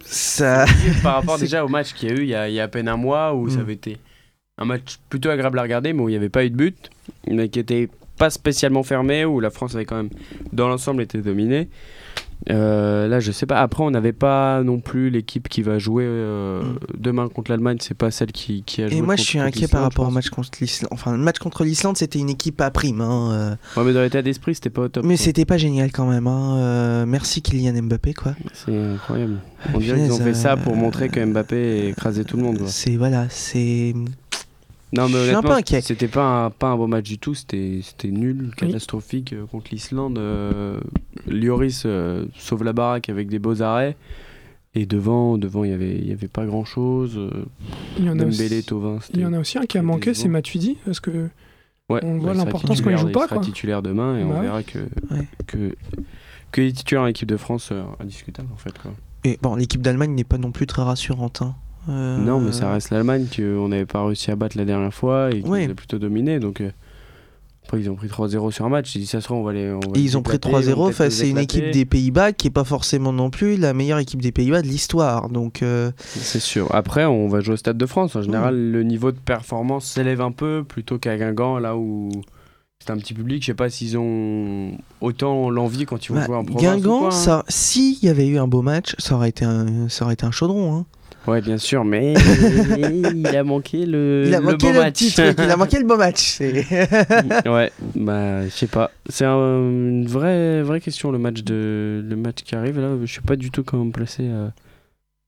[0.00, 0.64] Ça...
[1.02, 2.64] Par rapport déjà au match qu'il y a eu il y a, il y a
[2.64, 3.60] à peine un mois où ça mm.
[3.60, 3.98] avait été
[4.58, 6.90] un match plutôt agréable à regarder, mais où il n'y avait pas eu de but,
[7.26, 10.10] mais qui était pas spécialement fermé, où la France avait quand même,
[10.52, 11.68] dans l'ensemble, été dominée.
[12.50, 13.60] Euh, là, je sais pas.
[13.60, 16.78] Après, on n'avait pas non plus l'équipe qui va jouer euh, mm.
[16.98, 17.78] demain contre l'Allemagne.
[17.80, 18.98] C'est pas celle qui, qui a joué.
[18.98, 20.88] Et moi, je suis inquiet par rapport au match contre l'Islande.
[20.92, 23.00] Enfin, le match contre l'Islande, c'était une équipe à prime.
[23.00, 23.80] Hein, euh.
[23.80, 25.04] Ouais, mais dans l'état d'esprit, c'était pas au top.
[25.04, 26.26] Mais c'était pas génial quand même.
[26.26, 27.06] Hein.
[27.06, 28.34] merci Kylian Mbappé, quoi.
[28.52, 29.38] C'est incroyable.
[29.74, 32.62] On dirait qu'ils ont fait ça pour montrer que Mbappé écrasait tout le monde.
[32.66, 33.94] C'est voilà, c'est
[34.92, 39.46] non, mais c'était pas un, pas un beau match du tout, c'était nul, catastrophique euh,
[39.46, 40.18] contre l'Islande.
[40.18, 40.80] Euh,
[41.26, 43.96] Lioris euh, sauve la baraque avec des beaux arrêts.
[44.74, 47.20] Et devant, devant, il n'y avait, y avait pas grand chose.
[47.98, 50.14] Il y en a aussi, Tovin, il y en a aussi un qui a manqué,
[50.14, 51.28] c'est Matuidi, parce que
[51.90, 53.26] ouais, on voit l'importance quand il joue pas.
[53.26, 54.78] Il sera titulaire demain et on bah verra que,
[55.46, 55.76] que,
[56.52, 58.72] que les titulaires en équipe de France indiscutable en fait.
[58.78, 58.92] Quoi.
[59.24, 61.42] Et bon, l'équipe d'Allemagne n'est pas non plus très rassurante.
[61.42, 61.54] Hein.
[61.88, 65.30] Euh, non, mais ça reste l'Allemagne qu'on n'avait pas réussi à battre la dernière fois
[65.30, 66.38] et qui a plutôt dominé.
[66.38, 66.70] Donc, euh,
[67.64, 68.96] après, ils ont pris 3-0 sur un match.
[69.04, 69.74] ça se on va les.
[69.94, 73.30] ils ont pris 3-0 face à une équipe des Pays-Bas qui n'est pas forcément non
[73.30, 75.28] plus la meilleure équipe des Pays-Bas de l'histoire.
[75.28, 75.62] Donc.
[75.62, 76.72] Euh, C'est sûr.
[76.74, 78.16] Après, on va jouer au Stade de France.
[78.16, 82.10] En général, le niveau de performance s'élève un peu plutôt qu'à Guingamp, là où
[82.84, 83.42] c'est un petit public.
[83.42, 86.62] Je sais pas s'ils ont autant l'envie quand ils vont bah, jouer en province.
[86.62, 87.10] Guingamp, hein.
[87.12, 90.26] ça, s'il y avait eu un beau match, ça aurait été un, ça aurait été
[90.26, 90.74] un chaudron.
[90.74, 90.86] Hein.
[91.26, 92.14] Ouais, bien sûr, mais
[92.78, 95.02] il a manqué le, il a manqué le beau match.
[95.02, 96.40] il a manqué le beau match.
[97.46, 98.90] ouais, bah, je sais pas.
[99.08, 102.80] C'est une vraie, vraie question, le match, de, le match qui arrive.
[102.80, 104.48] Là, je sais pas du tout comment me placer euh,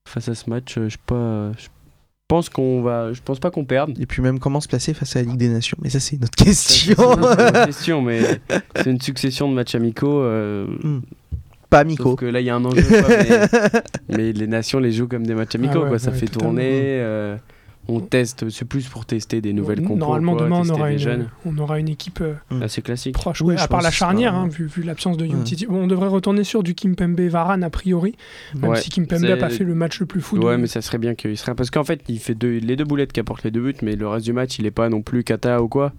[0.08, 0.74] face à ce match.
[0.76, 1.52] Je sais pas.
[1.56, 1.68] Je
[2.26, 3.12] pense qu'on va.
[3.12, 3.96] Je pense pas qu'on perde.
[4.00, 5.78] Et puis même comment se placer face à la Ligue des Nations.
[5.80, 6.96] Mais ça, c'est une autre question.
[6.96, 8.40] C'est une autre question, mais
[8.74, 10.20] c'est une succession de matchs amicaux.
[10.22, 10.66] Euh,
[11.78, 12.16] hmm amicaux.
[12.16, 12.82] que là, il y a un enjeu.
[14.08, 15.82] mais, les nations les jouent comme des matchs amicaux.
[15.84, 15.98] Ah quoi.
[15.98, 17.00] Ça fait tourner.
[17.00, 17.36] Euh,
[17.88, 19.96] on teste, c'est plus pour tester des nouvelles compos.
[19.96, 22.62] Normalement, demain, on aura, une, on aura une équipe euh, mm.
[22.62, 23.14] assez classique.
[23.14, 25.66] Proche, à part la charnière, hein, vu, l'absence de Youtiti.
[25.68, 28.16] on devrait retourner sur du Kimpembe Varane a priori,
[28.54, 30.38] même si Kimpembe n'a pas fait le match le plus fou.
[30.38, 31.54] Ouais, mais ça serait bien qu'il serait.
[31.54, 34.08] Parce qu'en fait, il fait les deux boulettes qui apportent les deux buts, mais le
[34.08, 35.92] reste du match, il est pas non plus kata ou quoi.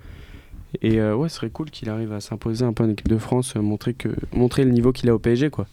[0.81, 3.17] Et euh, ouais, ce serait cool qu'il arrive à s'imposer un peu en équipe de
[3.17, 5.65] France, montrer, que, montrer le niveau qu'il a au PSG, quoi.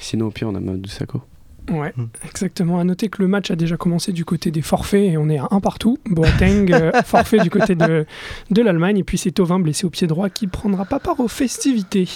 [0.00, 1.22] Sinon, au pire, on a Mamadou Sakho.
[1.70, 2.04] Ouais, Mm.
[2.28, 2.78] exactement.
[2.78, 5.38] À noter que le match a déjà commencé du côté des forfaits et on est
[5.38, 5.96] à un partout.
[6.04, 8.04] Boateng, euh, forfait du côté de,
[8.50, 8.98] de l'Allemagne.
[8.98, 12.06] Et puis c'est Tovin blessé au pied droit qui prendra pas part aux festivités.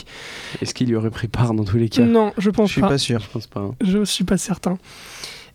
[0.61, 2.03] Est-ce qu'il y aurait pris part dans tous les cas?
[2.05, 2.89] Non, je Je pense suis pas.
[2.89, 3.21] pas sûr.
[3.21, 3.61] Je pense pas.
[3.61, 3.75] hein.
[3.81, 4.77] Je suis pas certain.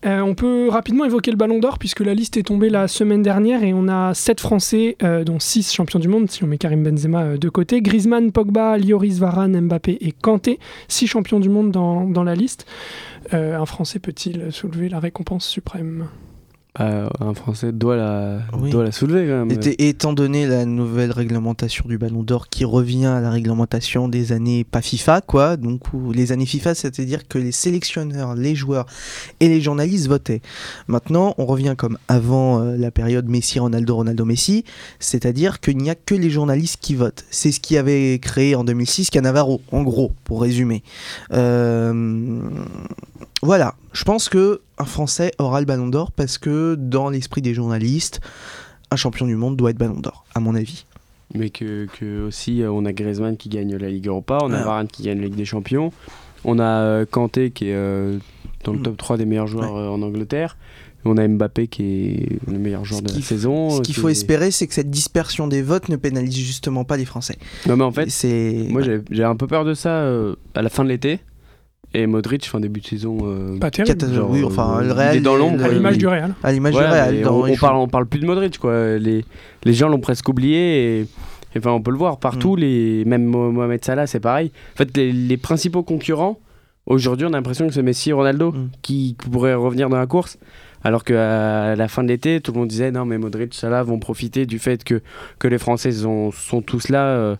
[0.05, 3.21] Euh, on peut rapidement évoquer le Ballon d'Or puisque la liste est tombée la semaine
[3.21, 6.57] dernière et on a 7 Français, euh, dont 6 champions du monde, si on met
[6.57, 7.81] Karim Benzema euh, de côté.
[7.81, 12.65] Griezmann, Pogba, Lloris, Varane, Mbappé et Kanté, 6 champions du monde dans, la liste.
[13.31, 16.07] Un Français peut-il soulever la récompense suprême?
[16.79, 18.71] Euh, un Français doit la, Oui.
[18.71, 19.59] doit la soulever quand même.
[19.77, 24.31] Et- étant donné la nouvelle réglementation du Ballon d'Or qui revient à la réglementation des
[24.31, 28.87] années pas FIFA, quoi, donc où les années FIFA, c'est-à-dire que les sélectionneurs, les joueurs
[29.39, 30.41] et les journalistes votaient.
[30.87, 34.63] Maintenant, on revient comme avant euh, la période Messi, Ronaldo, Ronaldo, Messi,
[34.99, 37.23] c'est-à-dire qu'il n'y a que les journalistes qui votent.
[37.29, 40.81] C'est ce qui avait créé en 2006 Cannavaro, en gros, pour résumer.
[41.33, 42.39] Euh,
[43.43, 47.53] voilà, je pense que un Français aura le Ballon d'Or parce que dans l'esprit des
[47.53, 48.21] journalistes,
[48.91, 50.85] un champion du monde doit être Ballon d'Or, à mon avis.
[51.35, 54.57] Mais que, que aussi, euh, on a Griezmann qui gagne la Ligue Europa, on a
[54.57, 54.63] Ouais.
[54.63, 55.91] Varane qui gagne la Ligue des Champions,
[56.43, 58.17] on a euh, Kanté qui est euh,
[58.63, 58.83] dans le Mm.
[58.83, 60.57] top 3 des meilleurs joueurs euh, en Angleterre,
[61.03, 63.69] et on a Mbappé qui est le meilleur joueur de la saison.
[63.71, 66.97] Ce qu'il qui faut espérer, c'est que cette dispersion des votes ne pénalise justement pas
[66.97, 67.37] les Français.
[67.67, 68.09] Non mais en fait,
[68.69, 71.19] moi j'ai j'ai un peu peur de ça euh, à la fin de l'été.
[71.95, 73.17] Et Modric, fin début de saison.
[73.23, 73.95] euh, Pas terrible.
[73.97, 76.07] Cata- genre, oui, enfin, euh, le il Real, est dans l'ombre, À l'image il- du
[76.07, 76.33] Real.
[76.41, 77.21] à l'image Ouais, du Real.
[77.21, 78.97] dans- on, il on parle, on parle plus de Modric, quoi.
[78.97, 79.23] Les,
[79.63, 81.07] les gens l'ont presque oublié et,
[81.57, 82.19] enfin, on peut le voir Mm.
[82.19, 82.55] partout.
[82.55, 84.51] Les, même Mo- Mohamed Salah, c'est pareil.
[84.73, 86.39] En fait, les, les principaux concurrents,
[86.87, 88.69] aujourd'hui, on a l'impression que c'est Messi et Ronaldo Mm.
[88.81, 90.39] qui pourraient revenir dans la course.
[90.85, 93.99] Alors qu'à la fin de l'été, tout le monde disait non, mais Modric, Salah vont
[93.99, 95.01] profiter du fait que,
[95.39, 97.05] que les Français sont, sont tous là.
[97.05, 97.35] euh,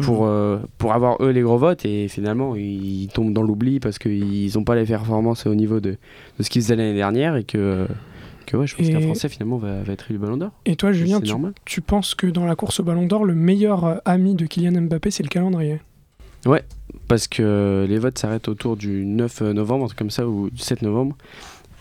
[0.00, 0.28] pour, Mhm.
[0.30, 4.50] euh, pour avoir eux les gros votes et finalement ils tombent dans l'oubli parce qu'ils
[4.54, 5.90] n'ont pas les performances au niveau de,
[6.38, 7.86] de ce qu'ils faisaient l'année dernière et que,
[8.46, 10.50] que ouais, je pense qu'un Français finalement va, va être élu Ballon d'Or.
[10.64, 11.34] Et toi, Julien, tu,
[11.66, 14.80] tu penses que dans la course au Ballon d'Or, le meilleur euh, ami de Kylian
[14.82, 15.80] Mbappé, c'est le calendrier?
[17.08, 20.60] Parce que les votes s'arrêtent autour du 9 novembre, un truc comme ça, ou du
[20.62, 21.16] 7 novembre.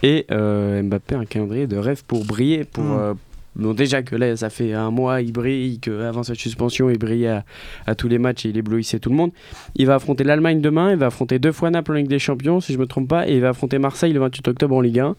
[0.04, 2.66] Et euh, Mbappé a un calendrier de rêve pour briller.
[2.66, 2.92] Pour, Mm.
[3.00, 3.14] euh,
[3.56, 7.42] bon, déjà que là, ça fait un mois, il brille, qu'avant sa suspension, il brillait
[7.86, 9.32] à, tous les matchs et il éblouissait tout le monde.
[9.76, 12.60] Il va affronter l'Allemagne demain, il va affronter deux fois Naples en Ligue des Champions,
[12.60, 15.00] si je me trompe pas, et il va affronter Marseille le 28 octobre en Ligue
[15.00, 15.16] 1.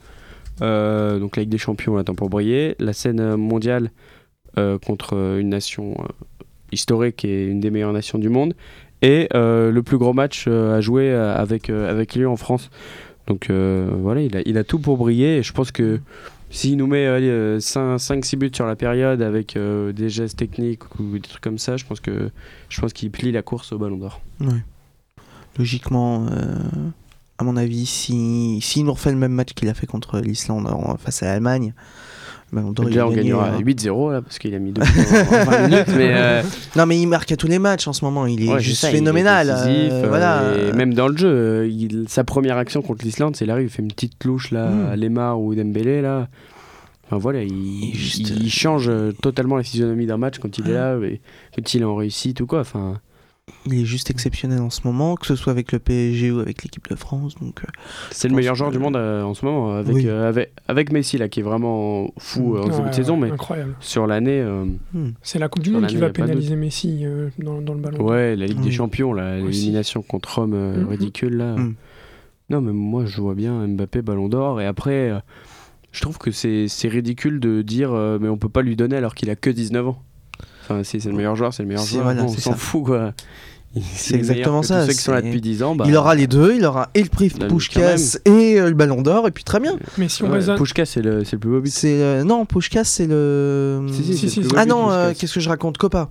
[0.60, 2.76] Euh, donc la Ligue des Champions, on attend pour briller.
[2.78, 3.90] La scène mondiale
[4.58, 8.54] euh, contre une nation euh, historique et une des meilleures nations du monde.
[9.04, 12.70] Et le plus gros match à jouer avec, avec Lyon en France.
[13.26, 15.38] Donc voilà, il a, il a tout pour briller.
[15.38, 15.98] Et je pense que
[16.52, 21.20] s'il nous met 5-6 buts sur la période avec euh, des gestes techniques ou des
[21.20, 22.30] trucs comme ça, je pense que
[22.68, 24.20] je pense qu'il plie la course au Ballon d'Or.
[25.58, 26.58] Logiquement, euh,
[27.38, 30.68] à mon avis, si s'il nous refait le même match qu'il a fait contre l'Islande
[31.00, 31.72] face à l'Allemagne,
[32.52, 33.60] d'Or, il Déjà, on gagner, gagnera hein.
[33.60, 34.88] 8-0 là, parce qu'il a mis deux buts
[35.30, 35.86] en en 20 minutes.
[35.96, 36.42] Mais euh,
[36.76, 38.26] Non, mais il marque à tous les matchs en ce moment.
[38.26, 39.46] Il est ouais, juste ça, est phénoménal.
[39.46, 40.42] décisif, euh, euh, voilà.
[40.68, 43.70] et même dans le jeu, euh, il- sa première action contre l'Islande, c'est arrive, il
[43.70, 44.86] fait une petite touche là, Mm.
[44.92, 46.28] à Lemar ou Dembélé là.
[47.06, 48.90] Enfin voilà, il, juste, change
[49.22, 51.20] totalement la physionomie d'un match quand il est là, et
[51.54, 52.60] quand il est en réussite ou quoi.
[52.60, 53.00] Enfin,
[53.66, 56.62] Il est juste exceptionnel en ce moment, que ce soit avec le PSG ou avec
[56.62, 57.34] l'équipe de France.
[57.40, 57.66] Donc, euh,
[58.12, 60.06] c'est le meilleur joueur que- du monde euh, en ce moment, avec, Oui.
[60.06, 63.16] euh, avec, avec Messi là, qui est vraiment fou euh, en Ouais, début de saison,
[63.16, 63.74] mais Incroyable.
[63.80, 65.10] sur l'année, euh, hmm.
[65.22, 68.06] C'est la Coupe du Monde qui va pénaliser Messi euh, dans, dans le Ballon d'Or.
[68.10, 68.70] ouais, la Ligue des.
[68.70, 69.58] Champions, là, Aussi.
[69.58, 70.88] l'élimination contre Rome euh, Mhm.
[70.88, 71.56] ridicule là.
[71.56, 71.74] Mhm.
[72.50, 75.18] Non, mais moi je vois bien Mbappé Ballon d'Or et après, euh,
[75.90, 78.96] je trouve que c'est c'est ridicule de dire euh, mais on peut pas lui donner
[78.96, 80.02] alors qu'il a que 19 ans.
[80.62, 82.04] Enfin, si c'est le meilleur joueur, c'est le meilleur joueur.
[82.04, 83.12] voilà, on s'en fout quoi.
[83.94, 86.54] C'est exactement ça, ceux qui sont là depuis 10 ans, bah, il aura les deux,
[86.54, 89.78] il aura et le prix Pushkas et euh, le Ballon d'Or, et puis très bien.
[89.96, 90.58] Mais si on ouais, raisonne.
[90.58, 91.72] Pushkas, c'est le, c'est le plus beau but.
[91.72, 93.86] C'est euh, non, Pushkas, c'est le.
[93.90, 94.54] Si, si, Si, c'est si, le plus si.
[94.54, 96.10] beau Ah non, euh, qu'est-ce que je raconte, Copa.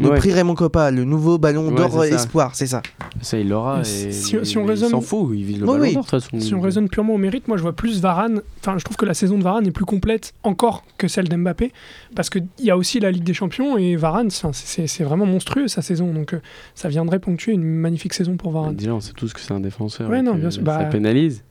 [0.00, 0.16] Le Ouais.
[0.18, 2.04] prix Raymond Copa, le nouveau Ballon Ouais, d'Or.
[2.04, 2.80] Espoir, c'est ça.
[3.20, 3.84] Ça, il l'aura.
[3.84, 4.12] Si-
[4.44, 5.92] si on raisonne- s'en fout, il vise le ballon oui.
[5.94, 6.40] d'or de toute façon.
[6.40, 8.40] Si on raisonne purement au mérite, moi je vois plus Varane.
[8.60, 11.72] Enfin, je trouve que la saison de Varane est plus complète encore que celle d'Mbappé.
[12.16, 15.26] Parce qu'il y a aussi la Ligue des Champions et Varane, enfin, c'est c'est vraiment
[15.26, 16.12] monstrueux sa saison.
[16.14, 16.40] Donc euh,
[16.74, 18.74] ça viendrait ponctuer une magnifique saison pour Varane.
[18.76, 20.08] Déjà, on sait tous que c'est un défenseur.
[20.08, 20.62] Ouais, non, bien sûr.
[20.64, 21.44] Ça Bah, pénalise.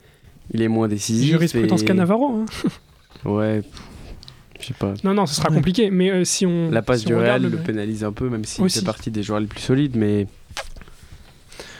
[0.52, 1.30] Il est moins décisif.
[1.30, 2.26] Jurisprudence et- Cannavaro.
[2.28, 2.46] hein.
[3.26, 3.62] Ouais,
[4.78, 4.94] pas.
[5.04, 5.56] Non, non, ce sera Ouais.
[5.56, 5.90] compliqué.
[5.90, 6.70] Mais euh, si on.
[6.70, 8.80] La passe si du Real le pénalise un peu, même s'il Aussi.
[8.80, 10.28] fait partie des joueurs les plus solides, mais.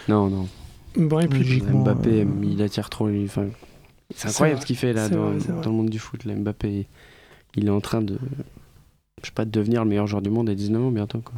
[0.08, 0.48] Non, non.
[0.96, 3.10] Bon, et puis, Logiquement, Mbappé, euh, il attire trop.
[3.10, 3.48] Enfin,
[4.16, 4.62] c'est incroyable vrai.
[4.64, 6.26] ce qu'il fait là dans, vrai, le monde du foot.
[6.26, 6.34] Là.
[6.36, 6.88] Mbappé,
[7.56, 8.18] il est en train de.
[9.22, 11.20] Je sais pas, de devenir le meilleur joueur du monde à 19 ans bientôt.
[11.20, 11.36] Quoi.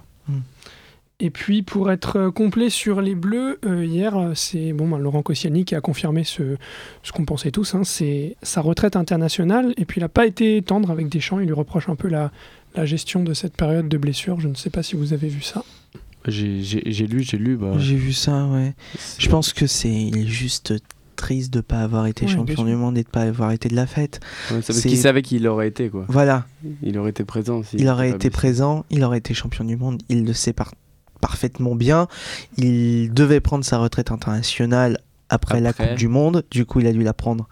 [1.23, 4.97] Et puis pour être euh, complet sur les Bleus, euh, hier, euh, c'est bon, ben,
[4.97, 6.57] Laurent Koscielny qui a confirmé ce,
[7.03, 9.73] ce qu'on pensait tous, hein, c'est sa retraite internationale.
[9.77, 12.31] Et puis il n'a pas été tendre avec Deschamps, il lui reproche un peu la,
[12.75, 14.39] la gestion de cette période de blessure.
[14.39, 15.63] Je ne sais pas si vous avez vu ça.
[16.27, 17.55] J'ai j'ai- j'ai lu, j'ai lu.
[17.55, 18.73] Bah, J'ai vu ça, ouais.
[18.97, 20.73] c'est- Je pense que c'est il est juste
[21.15, 23.69] triste de ne pas avoir été Ouais, champion du monde et de pas avoir été
[23.69, 24.21] de la fête.
[24.51, 26.05] Ouais, qu'il savait qu'il aurait été quoi.
[26.09, 26.47] Voilà,
[26.81, 27.61] Il aurait été présent.
[27.61, 28.29] s'il il aurait été blessé.
[28.31, 30.73] présent, il aurait été champion du monde, il le sait par-
[31.21, 32.07] parfaitement bien.
[32.57, 35.71] Il devait prendre sa retraite internationale après, la.
[35.71, 37.47] Coupe du Monde, du coup il a dû la prendre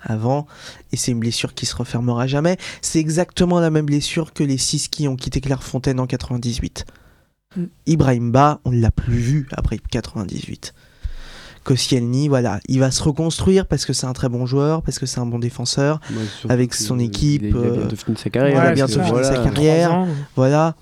[0.00, 0.46] avant,
[0.92, 2.56] et c'est une blessure qui se refermera jamais.
[2.82, 6.84] C'est exactement la même blessure que les six qui ont quitté Clairefontaine en 98.
[7.56, 7.64] Mm.
[7.86, 10.74] Ibrahim Ba, on ne l'a plus vu après 98.
[11.64, 15.06] Koscielny, voilà, il va se reconstruire parce que c'est un très bon joueur, parce que
[15.06, 15.98] c'est un bon défenseur.
[16.10, 18.54] Ouais, avec son équipe, Il a bientôt fini sa carrière.
[18.54, 20.06] il a parce bientôt que fini voilà, sa carrière.
[20.36, 20.76] Voilà.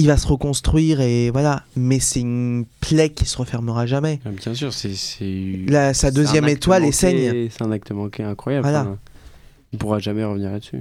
[0.00, 1.62] Il va se reconstruire et voilà.
[1.76, 4.18] Mais c'est une plaie qui se refermera jamais.
[4.24, 4.94] Ah, Bien sûr, c'est.
[4.94, 7.48] sa deuxième étoile, manqué, saigne.
[7.50, 8.64] C'est un acte manqué incroyable.
[8.64, 8.80] Voilà.
[8.82, 8.98] Enfin,
[9.72, 10.80] il pourra jamais revenir là-dessus.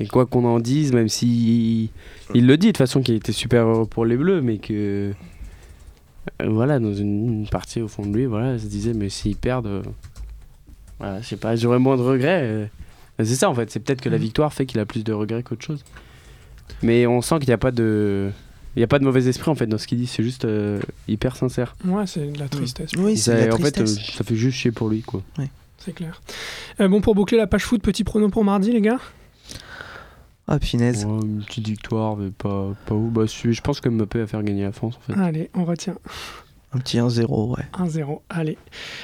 [0.00, 1.90] Et quoi qu'on en dise, même si
[2.34, 5.12] il le dit de toute façon qu'il était super heureux pour les Bleus, mais que
[6.42, 9.08] euh, voilà, dans une, une partie au fond de lui, voilà, il se disait mais
[9.10, 9.82] s'ils perdent, euh,
[10.98, 12.40] voilà, je sais pas, j'aurais moins de regrets.
[12.44, 12.66] euh.
[13.18, 14.22] c'est ça en fait, c'est peut-être que la Mhm.
[14.22, 15.84] victoire fait qu'il a plus de regrets qu'autre chose.
[16.82, 18.30] Mais on sent qu'il n'y a pas de
[18.76, 20.44] il y a pas de mauvais esprit en fait dans ce qu'il dit, c'est juste
[20.44, 21.74] euh, hyper sincère.
[21.84, 22.90] Ouais, c'est de la tristesse.
[22.96, 25.22] Oui, c'est Ça- de la en fait, euh, ça fait juste chier pour lui quoi.
[25.78, 26.20] C'est clair.
[26.80, 28.98] Euh, bon, pour boucler la page foot, petit pronom pour mardi, les gars
[30.46, 31.04] Ah, punaise.
[31.04, 33.08] Ouais, une petite victoire, mais pas, pas où.
[33.08, 35.18] Bah, je je pense que Mbappé va faire gagner la France en fait.
[35.20, 35.96] Allez, on retient.
[36.72, 37.64] Un petit 1-0, ouais.
[37.76, 38.56] 1-0, allez.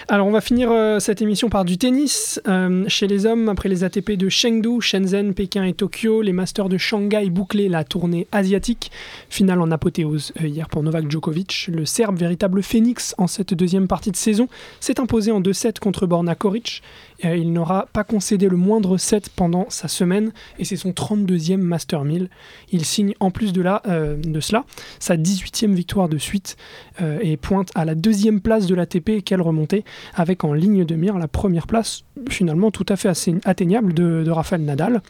[0.07, 2.41] Alors on va finir euh, cette émission par du tennis.
[2.47, 6.69] Euh, chez les hommes, après les ATP de Chengdu, Shenzhen, Pékin et Tokyo, les Masters
[6.69, 8.93] de Shanghai bouclaient la tournée asiatique.
[9.31, 11.69] Finale en apothéose euh, hier pour Novak Djokovic.
[11.73, 14.47] Le Serbe, véritable phénix en cette deuxième partie de saison,
[14.79, 16.83] s'est imposé en 2-7 contre Borna Koric.
[17.25, 21.57] Euh, il n'aura pas concédé le moindre set pendant sa semaine et c'est son 32e
[21.57, 22.29] Master 1000.
[22.73, 24.65] Il signe en plus de, euh, cela
[24.99, 26.57] sa 18e victoire de suite
[27.01, 29.23] euh, et pointe à la deuxième place de l'ATP.
[29.25, 33.11] Quelle remontée avec en ligne de mire la première place finalement tout à fait
[33.45, 35.03] atteignable de, de Rafael Nadal.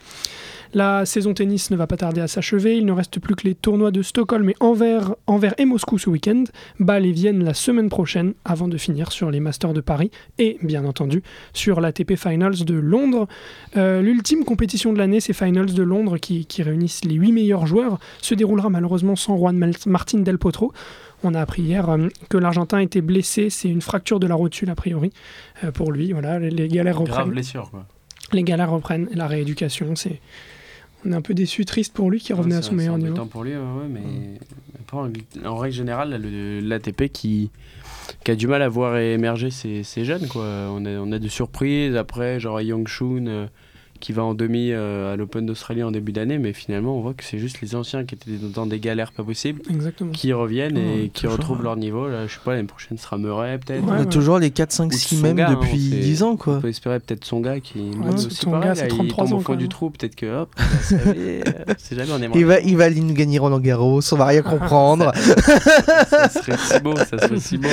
[0.77, 2.77] La saison tennis ne va pas tarder à s'achever.
[2.77, 6.11] Il ne reste plus que les tournois de Stockholm et Anvers, Anvers et Moscou ce
[6.11, 6.45] week-end.
[6.81, 10.59] Bâle et Vienne la semaine prochaine avant de finir sur les Masters de Paris et
[10.63, 11.23] bien entendu
[11.55, 13.27] sur l'ATP Finals de Londres.
[13.79, 17.67] Euh, L'ultime compétition de l'année, ces Finals de Londres qui, qui réunissent les 8 meilleurs
[17.67, 20.75] joueurs, se déroulera malheureusement sans Juan Martin Del Potro.
[21.25, 24.69] On a appris hier euh, que l'Argentin était blessé, c'est une fracture de la rotule
[24.69, 25.11] a priori
[25.65, 26.13] euh, pour lui.
[26.13, 27.31] Voilà, les, les galères reprennent.
[27.31, 27.87] blessure quoi.
[28.35, 30.21] Les galères reprennent, la rééducation, c'est.
[31.07, 33.25] On est un peu déçu, triste pour lui qui revenait à son meilleur niveau.
[33.27, 34.01] pour lui, ouais, ouais, mais
[34.81, 34.97] après,
[35.47, 37.51] en, règle générale, le- l'ATP qui,
[38.25, 40.27] qui a du mal à voir émerger ses, ses jeunes.
[40.27, 40.43] Quoi.
[40.45, 43.47] On, a, on a des surprises après, genre Young Shun euh,
[44.01, 47.15] qui va en demi euh, à l'Open d'Australie en début d'année, mais finalement, on voit
[47.15, 50.13] que c'est juste les anciens qui étaient dans des galères pas possibles Exactement.
[50.13, 51.65] qui reviennent et Ouais, qui toujours, retrouvent ouais.
[51.65, 52.09] leur niveau.
[52.09, 53.83] Là, je sais pas, l'année prochaine sera Murray peut-être.
[53.85, 54.07] Ouais, On a ouais.
[54.07, 56.37] toujours les 4, 5, Ou 6 Tsonga, mêmes hein, depuis on fait- 10 ans, On
[56.37, 56.61] quoi.
[56.61, 59.33] peut espérer peut-être Songa qui lui Ouais, aussi Tsonga, pareil, c'est là, il 33 tombe
[59.33, 59.69] ans au fond du même.
[59.69, 60.55] trou, peut-être que hop,
[61.17, 61.43] il
[61.79, 62.39] c'est jamais on aimerait.
[62.39, 65.13] Il va, il va aller nous gagner Roland Garros, on va rien comprendre.
[65.15, 67.69] ça serait si beau, ça serait si beau.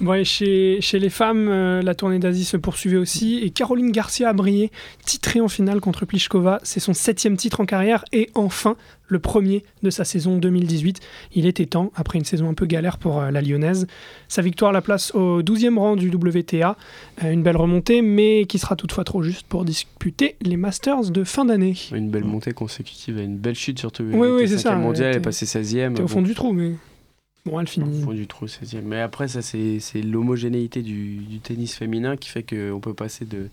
[0.00, 3.90] Bon, et chez, chez les femmes, euh, la tournée d'Asie se poursuivait aussi et Caroline
[3.90, 4.70] Garcia a brillé,
[5.08, 6.60] titrée en finale contre Pliskova.
[6.64, 11.00] C'est son septième titre en carrière et enfin le premier de sa saison 2018.
[11.32, 13.86] Il était temps, après une saison un peu galère pour euh, la lyonnaise.
[14.28, 16.76] Sa victoire la place au 12e rang du WTA,
[17.24, 21.24] euh, une belle remontée, mais qui sera toutefois trop juste pour disputer les Masters de
[21.24, 21.74] fin d'année.
[21.94, 24.04] Une belle montée consécutive, une belle chute surtout.
[24.12, 25.94] Oui, oui, c'est ça, mondiale, elle est passée 16e.
[25.94, 26.72] T'es au bon, fond du trou, mais
[27.46, 28.02] bon, elle au finit.
[28.02, 28.82] fond du trou, 16e.
[28.84, 33.24] Mais après, ça, c'est c'est l'homogénéité du, du tennis féminin qui fait qu'on peut passer
[33.24, 33.48] de.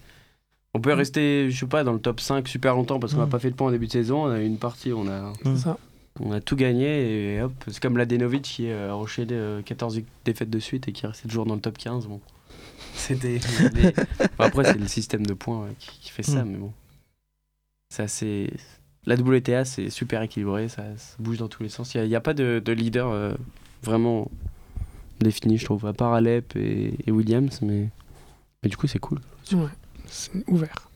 [0.75, 3.25] On peut rester, je sais pas, dans le top 5 super longtemps parce qu'on n'a
[3.27, 3.29] Mm.
[3.29, 4.25] pas fait le point en début de saison.
[4.25, 5.77] On a eu une partie, on a, ça.
[6.19, 7.53] on a tout gagné et hop.
[7.67, 11.07] C'est comme Ladenovic qui euh, a enchaîné euh, 14 défaites de suite et qui est
[11.07, 12.07] resté toujours dans le top 15.
[12.07, 12.19] Bon.
[12.93, 13.39] C'était.
[13.73, 16.49] mais- Enfin, après, c'est le système de points ouais, qui, qui fait ça, Mm.
[16.51, 16.73] mais bon.
[17.89, 18.51] C'est assez.
[19.05, 21.93] La WTA, c'est super équilibré, ça, ça bouge dans tous les sens.
[21.93, 23.33] Il n'y a, pas de, de leader euh,
[23.83, 24.29] vraiment
[25.21, 27.87] défini, je trouve, à part Alep et, et Williams, mais,
[28.63, 29.21] mais du coup, c'est cool.
[29.53, 29.69] Ouais,
[30.09, 30.89] c'est ouvert.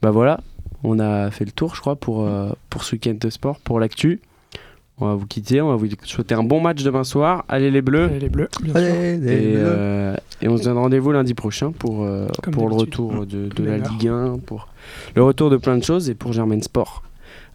[0.00, 0.40] Bah voilà,
[0.84, 3.78] on a fait le tour, je crois, pour, euh, pour ce week-end de sport, pour
[3.80, 4.20] l'actu.
[4.98, 7.44] On va vous quitter, on va vous souhaiter un bon match demain soir.
[7.48, 8.76] Allez les Bleus Allez, les bleus, bien sûr.
[8.76, 9.62] Allez, les et, bleus.
[9.64, 13.64] euh, et on se donne rendez-vous lundi prochain pour, euh, pour le retour de, de
[13.64, 13.78] la.
[13.78, 14.68] Ligue 1, pour
[15.16, 17.02] le retour de plein de choses et pour Germaine Sport.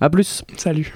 [0.01, 0.93] A plus Salut.